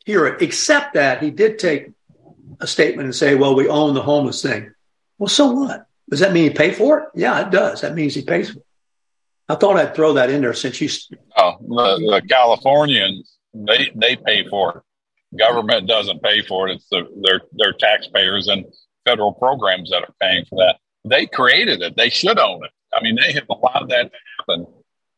[0.05, 1.91] hear it, except that he did take
[2.61, 4.73] a statement and say, well, we own the homeless thing.
[5.19, 5.87] Well, so what?
[6.11, 7.09] Does that mean he pay for it?
[7.15, 7.81] Yeah, it does.
[7.81, 8.67] That means he pays for it.
[9.49, 10.89] I thought I'd throw that in there since you.
[11.37, 15.39] Oh, the, the Californians they they pay for it.
[15.39, 16.77] Government doesn't pay for it.
[16.77, 18.65] It's the, their their taxpayers and
[19.05, 20.79] federal programs that are paying for that.
[21.05, 21.97] They created it.
[21.97, 22.71] They should own it.
[22.95, 24.67] I mean, they have allowed that to happen.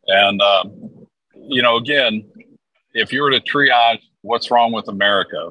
[0.06, 1.06] And um,
[1.36, 2.24] you know, again,
[2.92, 5.50] if you were to triage what's wrong with America,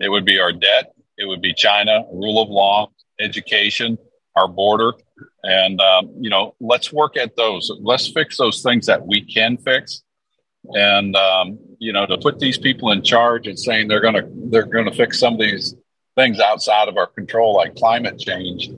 [0.00, 2.90] it would be our debt, it would be China, rule of law,
[3.20, 3.96] education,
[4.36, 4.92] our border,
[5.44, 7.70] and um, you know, let's work at those.
[7.80, 10.02] Let's fix those things that we can fix.
[10.68, 14.66] And um, you know, to put these people in charge and saying they're gonna they're
[14.66, 15.74] gonna fix some of these
[16.16, 18.70] things outside of our control, like climate change,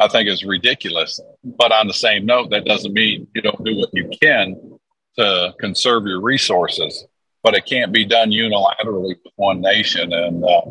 [0.00, 1.20] I think is ridiculous.
[1.44, 4.78] But on the same note, that doesn't mean you don't do what you can
[5.18, 7.06] to conserve your resources.
[7.42, 10.12] But it can't be done unilaterally with one nation.
[10.12, 10.62] And uh,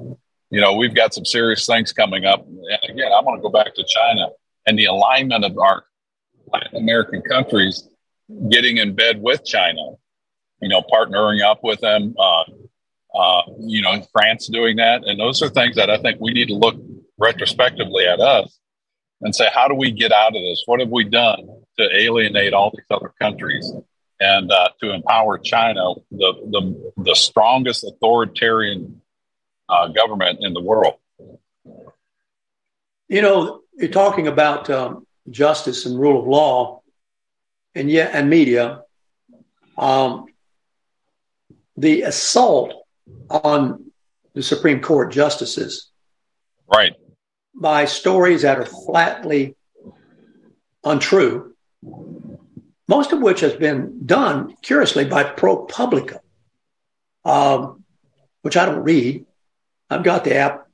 [0.50, 2.46] you know, we've got some serious things coming up.
[2.46, 2.60] And
[2.90, 4.30] again, I want to go back to China
[4.66, 5.86] and the alignment of our
[6.52, 7.88] Latin American countries
[8.50, 9.82] getting in bed with China,
[10.62, 12.44] you know, partnering up with them, uh,
[13.16, 15.04] uh, you know, France doing that.
[15.06, 16.76] And those are things that I think we need to look
[17.18, 18.60] retrospectively at us
[19.22, 20.64] and say, how do we get out of this?
[20.66, 21.48] What have we done
[21.78, 23.72] to alienate all these other countries
[24.20, 29.02] and uh, to empower China, the, the, the strongest authoritarian
[29.70, 30.96] uh, government in the world?
[33.08, 36.82] You know, you're talking about um, justice and rule of law,
[37.76, 38.84] and yet and media.
[39.78, 40.26] Um,
[41.78, 42.74] the assault
[43.30, 43.92] on
[44.34, 45.90] the Supreme Court justices,
[46.68, 46.94] right,
[47.56, 49.56] by stories that are flatly
[50.84, 51.49] untrue,
[52.90, 56.18] most of which has been done curiously by ProPublica,
[57.24, 57.84] um,
[58.42, 59.28] which I don't read.
[59.92, 60.68] I've got the app,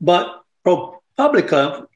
[0.00, 1.86] but ProPublica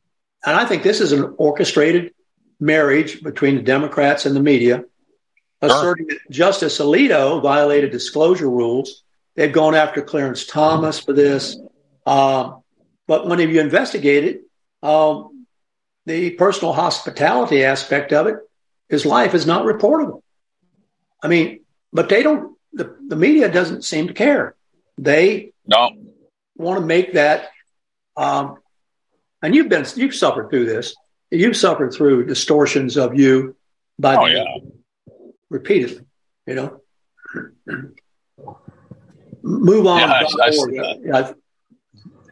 [0.46, 2.14] and I think this is an orchestrated
[2.60, 4.84] marriage between the Democrats and the media,
[5.60, 9.02] asserting that Justice Alito violated disclosure rules.
[9.34, 11.58] They've gone after Clarence Thomas for this.
[12.06, 12.62] Um,
[13.08, 14.42] but when you investigate it,
[14.86, 15.46] um,
[16.06, 18.36] the personal hospitality aspect of it,
[18.88, 20.22] his life is not reportable.
[21.22, 21.60] I mean,
[21.92, 24.54] but they don't, the, the media doesn't seem to care.
[24.96, 25.90] They no.
[26.56, 27.48] want to make that
[28.18, 28.58] um,
[29.40, 30.96] and you've been you've suffered through this.
[31.30, 33.54] You've suffered through distortions of you
[33.98, 35.12] by oh, the, yeah.
[35.48, 36.04] repeatedly.
[36.46, 36.80] You know,
[39.42, 40.00] move on.
[40.00, 40.50] Yeah, I, I
[41.02, 41.32] yeah,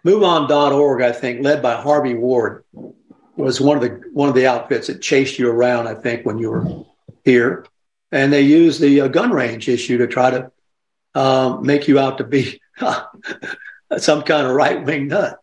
[0.03, 2.65] move on.org, I think, led by Harvey Ward,
[3.37, 5.87] was one of the one of the outfits that chased you around.
[5.87, 6.84] I think when you were
[7.24, 7.66] here,
[8.12, 10.51] and they used the uh, gun range issue to try to
[11.14, 12.61] um, make you out to be
[13.99, 15.39] some kind of right wing nut.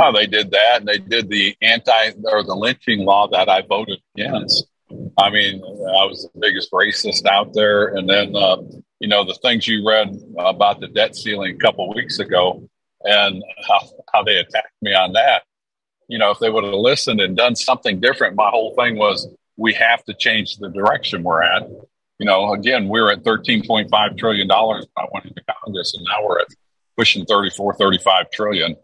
[0.00, 3.62] Oh, they did that, and they did the anti or the lynching law that I
[3.62, 4.66] voted against.
[5.18, 8.58] I mean, I was the biggest racist out there, and then uh,
[9.00, 12.68] you know the things you read about the debt ceiling a couple weeks ago,
[13.02, 15.42] and how, how they attacked me on that.
[16.08, 19.28] You know, if they would have listened and done something different, my whole thing was
[19.56, 21.68] we have to change the direction we're at.
[22.18, 26.26] You know, again, we are at $13.5 trillion when I went into Congress, and now
[26.26, 26.48] we're at
[26.96, 28.76] pushing 34, 35 trillion.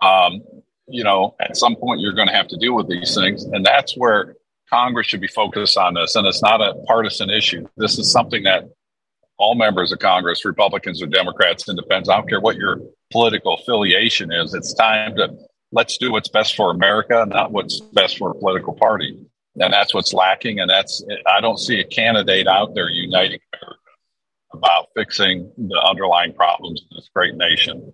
[0.00, 0.42] Um,
[0.88, 3.44] you know, at some point you're going to have to deal with these things.
[3.44, 4.36] And that's where
[4.70, 6.16] Congress should be focused on this.
[6.16, 7.68] And it's not a partisan issue.
[7.76, 8.64] This is something that
[9.38, 14.32] all members of Congress, Republicans or Democrats, independents, I don't care what your political affiliation
[14.32, 15.36] is, it's time to
[15.72, 19.26] let's do what's best for America, not what's best for a political party.
[19.60, 20.60] And that's what's lacking.
[20.60, 23.78] And that's, I don't see a candidate out there uniting America
[24.52, 27.92] about fixing the underlying problems in this great nation.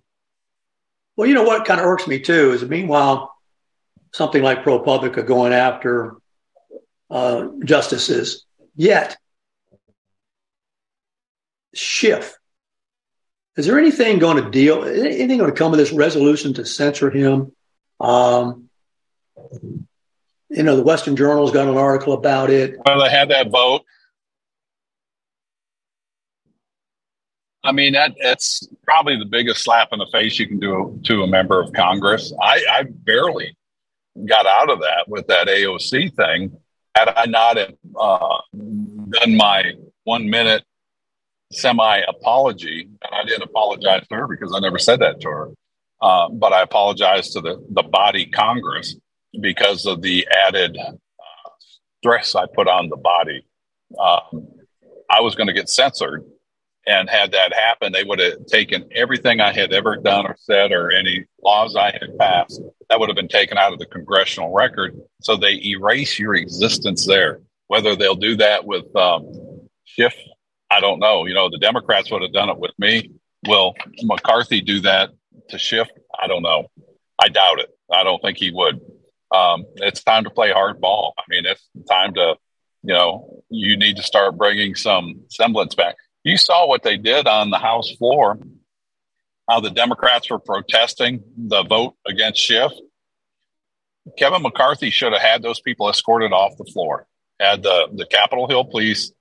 [1.17, 3.33] Well, you know what kind of irks me too is meanwhile,
[4.13, 6.15] something like ProPublica going after
[7.09, 8.45] uh, justices,
[8.75, 9.17] yet
[11.73, 12.37] Schiff.
[13.57, 14.83] Is there anything going to deal?
[14.83, 17.51] Anything going to come of this resolution to censor him?
[17.99, 18.69] Um,
[20.49, 22.77] you know, the Western Journal's got an article about it.
[22.85, 23.83] Well, they had that vote.
[27.63, 31.23] I mean, that that's probably the biggest slap in the face you can do to
[31.23, 32.31] a member of Congress.
[32.39, 33.57] I, I barely
[34.23, 36.57] got out of that with that AOC thing.
[36.95, 39.73] Had I not uh, done my
[40.03, 40.63] one minute
[41.51, 45.49] semi apology, and I didn't apologize to her because I never said that to her,
[46.01, 48.95] uh, but I apologize to the, the body Congress
[49.41, 50.91] because of the added uh,
[51.99, 53.45] stress I put on the body.
[53.99, 54.47] Um,
[55.09, 56.25] I was going to get censored
[56.87, 60.71] and had that happen, they would have taken everything I had ever done or said
[60.71, 62.61] or any laws I had passed.
[62.89, 64.95] That would have been taken out of the congressional record.
[65.21, 67.41] So they erase your existence there.
[67.67, 70.15] Whether they'll do that with um, Schiff,
[70.69, 71.25] I don't know.
[71.25, 73.11] You know, the Democrats would have done it with me.
[73.47, 73.73] Will
[74.03, 75.09] McCarthy do that
[75.49, 75.87] to Schiff?
[76.17, 76.67] I don't know.
[77.19, 77.69] I doubt it.
[77.91, 78.81] I don't think he would.
[79.33, 81.11] Um, it's time to play hardball.
[81.17, 82.35] I mean, it's time to,
[82.83, 87.27] you know, you need to start bringing some semblance back you saw what they did
[87.27, 88.39] on the House floor,
[89.47, 92.71] how the Democrats were protesting the vote against Schiff.
[94.17, 97.07] Kevin McCarthy should have had those people escorted off the floor,
[97.39, 99.11] had the, the Capitol Hill police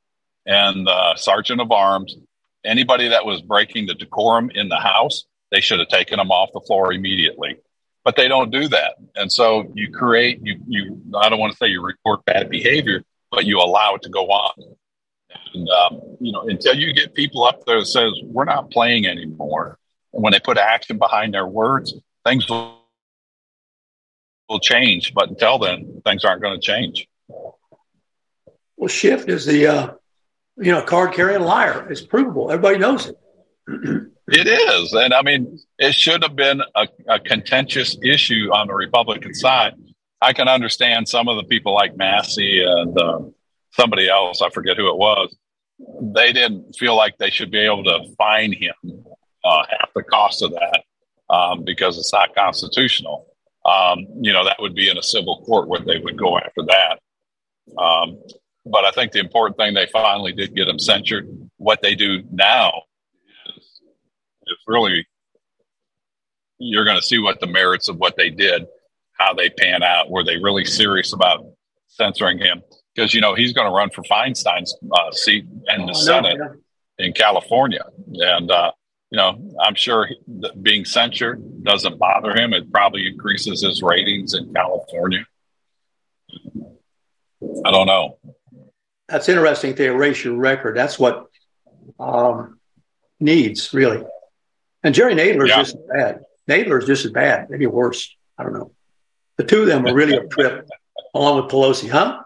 [0.47, 2.17] and the sergeant of arms,
[2.65, 6.51] anybody that was breaking the decorum in the House, they should have taken them off
[6.53, 7.57] the floor immediately.
[8.05, 8.97] But they don't do that.
[9.15, 13.03] And so you create, you, you, I don't want to say you report bad behavior,
[13.31, 14.77] but you allow it to go on.
[15.55, 19.07] And, um, you know, until you get people up there that says, we're not playing
[19.07, 19.79] anymore,
[20.13, 21.95] and when they put action behind their words,
[22.25, 22.81] things will,
[24.63, 25.13] change.
[25.15, 27.09] But until then, things aren't going to change.
[28.77, 29.93] Well, Schiff is the, uh,
[30.57, 31.89] you know, card carrying liar.
[31.91, 32.53] It's provable.
[32.53, 34.07] Everybody knows it.
[34.29, 34.93] it is.
[34.93, 39.75] And I mean, it should have been a, a contentious issue on the Republican side.
[40.21, 43.21] I can understand some of the people like Massey and, uh,
[43.73, 45.37] somebody else, I forget who it was,
[46.01, 48.75] they didn't feel like they should be able to fine him
[49.45, 50.85] uh, half the cost of that
[51.29, 53.27] um, because it's not constitutional.
[53.65, 56.63] Um, you know, that would be in a civil court where they would go after
[56.67, 57.01] that.
[57.77, 58.23] Um,
[58.67, 61.29] but I think the important thing they finally did get him censured.
[61.57, 62.83] What they do now
[64.67, 65.07] really
[66.59, 68.67] you're going to see what the merits of what they did,
[69.19, 70.11] how they pan out.
[70.11, 71.45] Were they really serious about
[71.89, 72.63] censoring him?
[72.95, 76.39] because you know he's going to run for Feinstein's uh, seat in the oh, Senate
[76.39, 76.55] no,
[76.99, 77.85] in California,
[78.15, 78.73] and uh,
[79.11, 80.09] you know I'm sure
[80.61, 82.53] being censured doesn't bother him.
[82.53, 85.27] It probably increases his ratings in California.
[87.65, 88.19] I don't know.
[89.09, 89.75] That's interesting.
[89.75, 90.77] To erase your record.
[90.77, 91.27] That's what
[91.99, 92.59] um,
[93.21, 94.05] needs really.
[94.85, 95.57] And Jerry Nadler is yeah.
[95.57, 96.21] just as bad.
[96.49, 98.15] Nadler is just as bad, maybe worse.
[98.39, 98.73] I don't know.
[99.39, 100.69] The two of them are really a trip,
[101.15, 102.23] along with Pelosi, huh?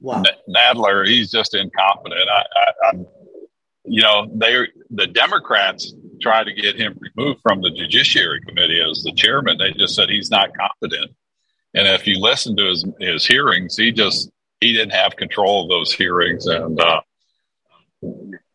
[0.00, 0.22] Wow.
[0.48, 2.28] Nadler, he's just incompetent.
[2.30, 3.06] I, I, I'm,
[3.84, 9.02] you know, they the Democrats try to get him removed from the Judiciary Committee as
[9.02, 9.58] the chairman.
[9.58, 11.12] They just said he's not competent.
[11.74, 15.68] And if you listen to his his hearings, he just he didn't have control of
[15.68, 16.46] those hearings.
[16.46, 17.00] And uh,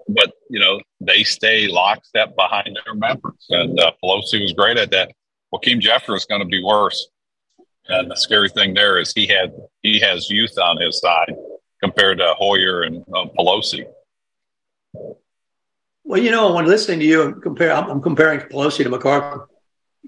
[0.10, 3.46] but you know they stay lockstep behind their members.
[3.50, 5.12] And uh, Pelosi was great at that.
[5.52, 7.10] Well, Hakeem Jeffries is going to be worse.
[7.88, 11.34] And the scary thing there is he had he has youth on his side
[11.82, 13.86] compared to Hoyer and uh, Pelosi.
[16.04, 19.42] Well, you know, when listening to you, compare I'm, I'm comparing Pelosi to McCarthy.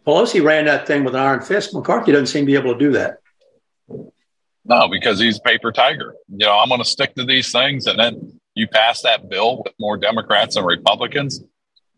[0.06, 1.74] Pelosi ran that thing with an iron fist.
[1.74, 3.18] McCarthy doesn't seem to be able to do that.
[4.64, 6.16] No, because he's paper tiger.
[6.30, 9.64] You know, I'm going to stick to these things, and then you pass that bill
[9.64, 11.42] with more Democrats and Republicans.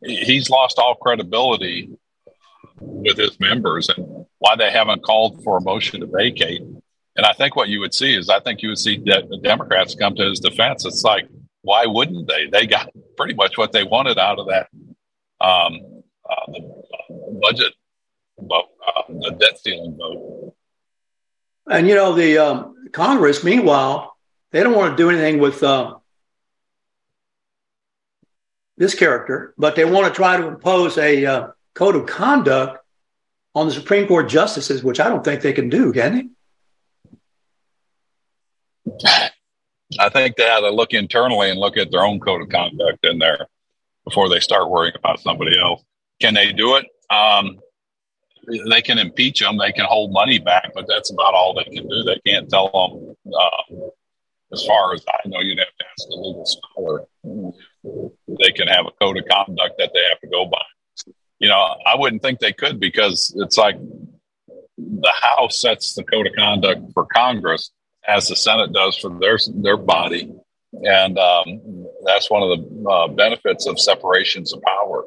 [0.02, 1.90] He's lost all credibility
[2.80, 6.62] with his members and why they haven't called for a motion to vacate.
[7.16, 9.96] And I think what you would see is I think you would see de- Democrats
[9.96, 10.86] come to his defense.
[10.86, 11.28] It's like,
[11.62, 12.48] why wouldn't they?
[12.48, 14.68] They got pretty much what they wanted out of that
[15.44, 17.74] um, uh, the budget
[18.40, 18.64] uh,
[19.10, 20.56] the debt ceiling vote.
[21.70, 24.16] And you know, the um, Congress, meanwhile,
[24.52, 25.96] they don't want to do anything with uh,
[28.78, 32.80] this character, but they want to try to impose a uh, code of conduct
[33.56, 36.30] on the Supreme Court justices, which I don't think they can do, can they?
[40.00, 43.06] I think they ought to look internally and look at their own code of conduct
[43.06, 43.48] in there
[44.06, 45.84] before they start worrying about somebody else.
[46.20, 46.86] Can they do it?
[47.10, 47.60] Um,
[48.70, 51.88] they can impeach them, they can hold money back, but that's about all they can
[51.88, 52.04] do.
[52.04, 53.16] They can't tell them.
[53.34, 53.90] Uh,
[54.52, 57.06] as far as I know, you'd have to ask a legal scholar.
[57.84, 60.64] They can have a code of conduct that they have to go by.
[61.40, 63.76] You know, I wouldn't think they could because it's like
[64.78, 67.72] the House sets the code of conduct for Congress,
[68.08, 70.32] as the Senate does for their their body,
[70.74, 75.06] and um, that's one of the uh, benefits of separations of power.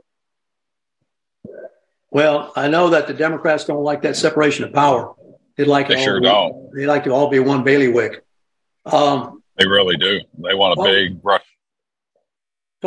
[2.10, 5.14] Well, I know that the Democrats don't like that separation of power.
[5.56, 6.70] They like they sure don't.
[6.74, 8.22] They like to all be one bailiwick.
[8.84, 10.20] Um, they really do.
[10.38, 11.44] They want a well, big brush.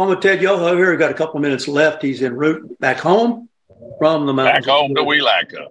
[0.04, 0.92] And Ted Yoho here.
[0.92, 2.02] We've got a couple of minutes left.
[2.02, 3.50] He's en route back home
[3.98, 4.66] from the mountains.
[4.66, 5.68] Back home to Welaka.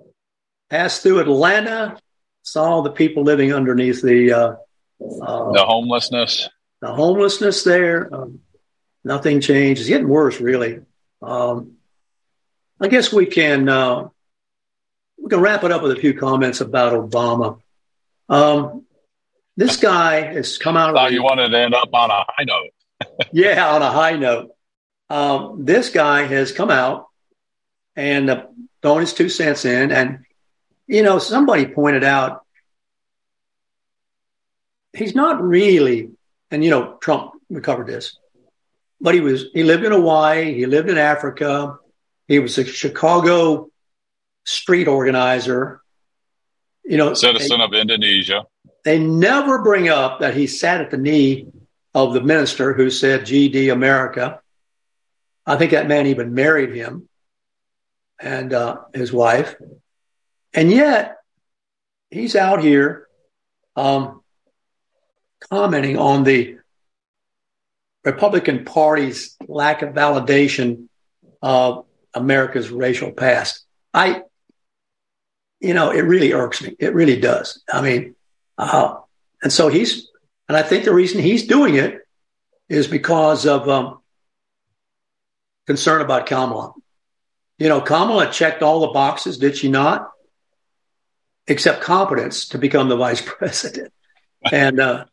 [0.71, 1.99] Passed through Atlanta.
[2.43, 4.57] Saw the people living underneath the uh,
[5.23, 6.49] uh, the homelessness.
[6.81, 8.15] The homelessness there.
[8.15, 8.41] Um,
[9.05, 9.81] nothing changed.
[9.81, 10.81] It's getting worse, really.
[11.23, 11.77] Um,
[12.81, 14.09] I guess we can uh,
[15.21, 17.61] we can wrap it up with a few comments about Obama.
[18.29, 18.87] Um,
[19.57, 20.91] this guy has come out.
[20.91, 22.71] I thought you wanted to end up on a high note.
[23.33, 24.51] Yeah, on a high note.
[25.11, 27.09] Um, this guy has come out
[27.97, 28.47] and uh,
[28.83, 30.25] thrown his two cents in, and
[30.87, 32.45] you know, somebody pointed out
[34.93, 36.11] he's not really,
[36.51, 38.19] and you know, Trump recovered this,
[39.01, 41.79] but he was he lived in Hawaii, he lived in Africa,
[42.27, 43.71] he was a Chicago
[44.45, 45.81] street organizer.
[46.85, 48.45] You know, citizen of Indonesia.
[48.85, 51.47] They never bring up that he sat at the knee
[52.05, 54.41] of the minister who said GD America.
[55.45, 57.09] I think that man even married him
[58.21, 59.57] and uh, his wife.
[60.55, 61.17] And yet
[62.11, 63.09] he's out here
[63.77, 64.23] um,
[65.51, 66.59] commenting on the
[68.05, 70.89] Republican Party's lack of validation
[71.43, 71.85] of
[72.15, 73.65] America's racial past.
[73.93, 74.23] I,
[75.61, 76.77] you know, it really irks me.
[76.79, 77.63] It really does.
[77.73, 78.15] I mean,
[78.57, 78.97] uh,
[79.43, 80.08] and so he's,
[80.49, 82.01] and I think the reason he's doing it
[82.69, 84.01] is because of um,
[85.67, 86.73] concern about Kamala.
[87.59, 90.11] You know, Kamala checked all the boxes, did she not?
[91.47, 93.93] Except competence to become the vice president.
[94.51, 95.05] And, uh,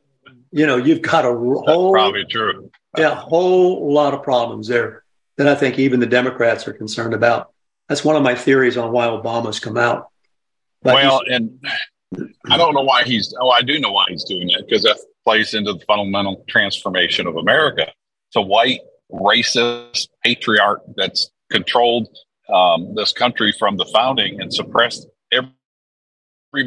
[0.51, 2.71] you know, you've got a whole, That's probably true.
[2.97, 5.03] yeah, a whole lot of problems there
[5.37, 7.51] that I think even the Democrats are concerned about.
[7.89, 10.07] That's one of my theories on why Obama's come out.
[10.81, 11.59] But well, and
[12.49, 13.33] I don't know why he's.
[13.39, 14.85] Oh, I do know why he's doing it because
[15.25, 17.91] plays into the fundamental transformation of America.
[18.27, 22.07] It's a white, racist patriarch that's controlled
[22.53, 25.49] um, this country from the founding and suppressed every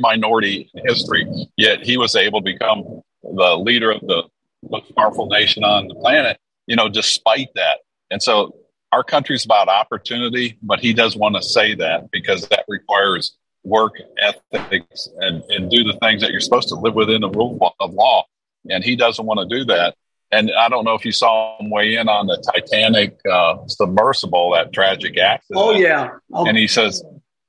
[0.01, 1.27] minority in history.
[1.57, 4.25] Yet he was able to become the leader of the
[4.69, 6.39] most powerful nation on the planet.
[6.67, 7.79] You know, despite that,
[8.11, 8.55] and so
[8.93, 13.95] our country's about opportunity, but he does want to say that because that requires work
[14.19, 17.93] ethics and, and do the things that you're supposed to live within the rule of
[17.93, 18.25] law.
[18.71, 19.97] And he doesn't want to do that.
[20.31, 24.53] And I don't know if you saw him weigh in on the Titanic uh, submersible,
[24.53, 25.59] that tragic accident.
[25.59, 26.11] Oh yeah.
[26.33, 26.47] Oh.
[26.47, 27.03] And he says,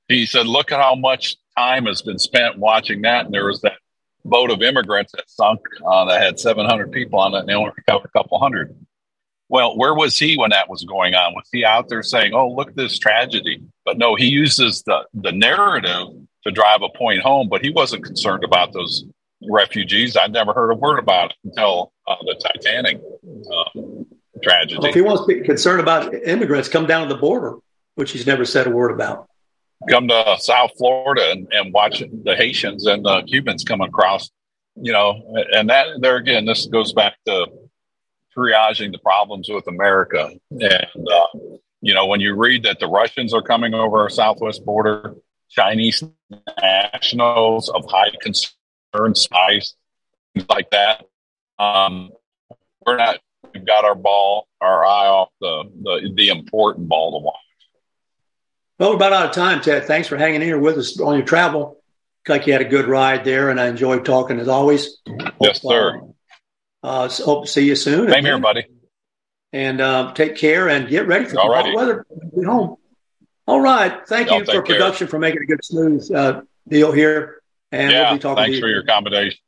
[0.08, 3.26] he said, look at how much time has been spent watching that.
[3.26, 3.74] And there was that
[4.26, 7.72] boat of immigrants that sunk uh, that had 700 people on it, and they only
[7.76, 8.76] recovered a couple hundred.
[9.50, 11.34] Well, where was he when that was going on?
[11.34, 13.64] Was he out there saying, "Oh, look at this tragedy"?
[13.84, 16.08] But no, he uses the the narrative
[16.44, 17.50] to drive a point home.
[17.50, 19.06] But he wasn't concerned about those
[19.48, 20.18] refugees.
[20.18, 23.02] I'd never heard a word about it until uh, the Titanic
[23.54, 23.82] uh,
[24.44, 24.78] tragedy.
[24.80, 27.58] Well, if he wants to be concerned about immigrants, come down to the border,
[27.96, 29.28] which he's never said a word about.
[29.90, 34.30] Come to South Florida and, and watch the Haitians and the Cubans come across.
[34.82, 37.48] You know, and that there again, this goes back to
[38.36, 40.32] triaging the problems with America.
[40.52, 41.28] And, uh,
[41.82, 45.16] you know, when you read that the Russians are coming over our southwest border,
[45.50, 46.04] Chinese
[46.62, 48.52] nationals of high concern,
[49.16, 49.76] spies,
[50.34, 51.06] things like that,
[51.58, 52.12] um,
[52.86, 53.20] we're not,
[53.54, 57.36] we've got our ball, our eye off the, the, the important ball to watch.
[58.80, 59.86] Well, we're about out of time, Ted.
[59.86, 61.82] Thanks for hanging in here with us on your travel.
[62.28, 64.98] like you had a good ride there, and I enjoyed talking as always.
[65.42, 66.02] Yes, Hope, sir.
[66.82, 68.10] Uh, uh, so hope to see you soon.
[68.10, 68.66] Same here, buddy.
[69.52, 72.06] And uh, take care and get ready for the hot weather.
[72.36, 72.78] Be home.
[73.48, 74.08] All right.
[74.08, 77.39] Thank Y'all you for production for making a good smooth uh, deal here.
[77.72, 78.62] And yeah, we'll be talking thanks to you.
[78.62, 79.40] for your accommodation.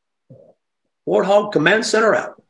[1.08, 2.42] Warthog Command Center out.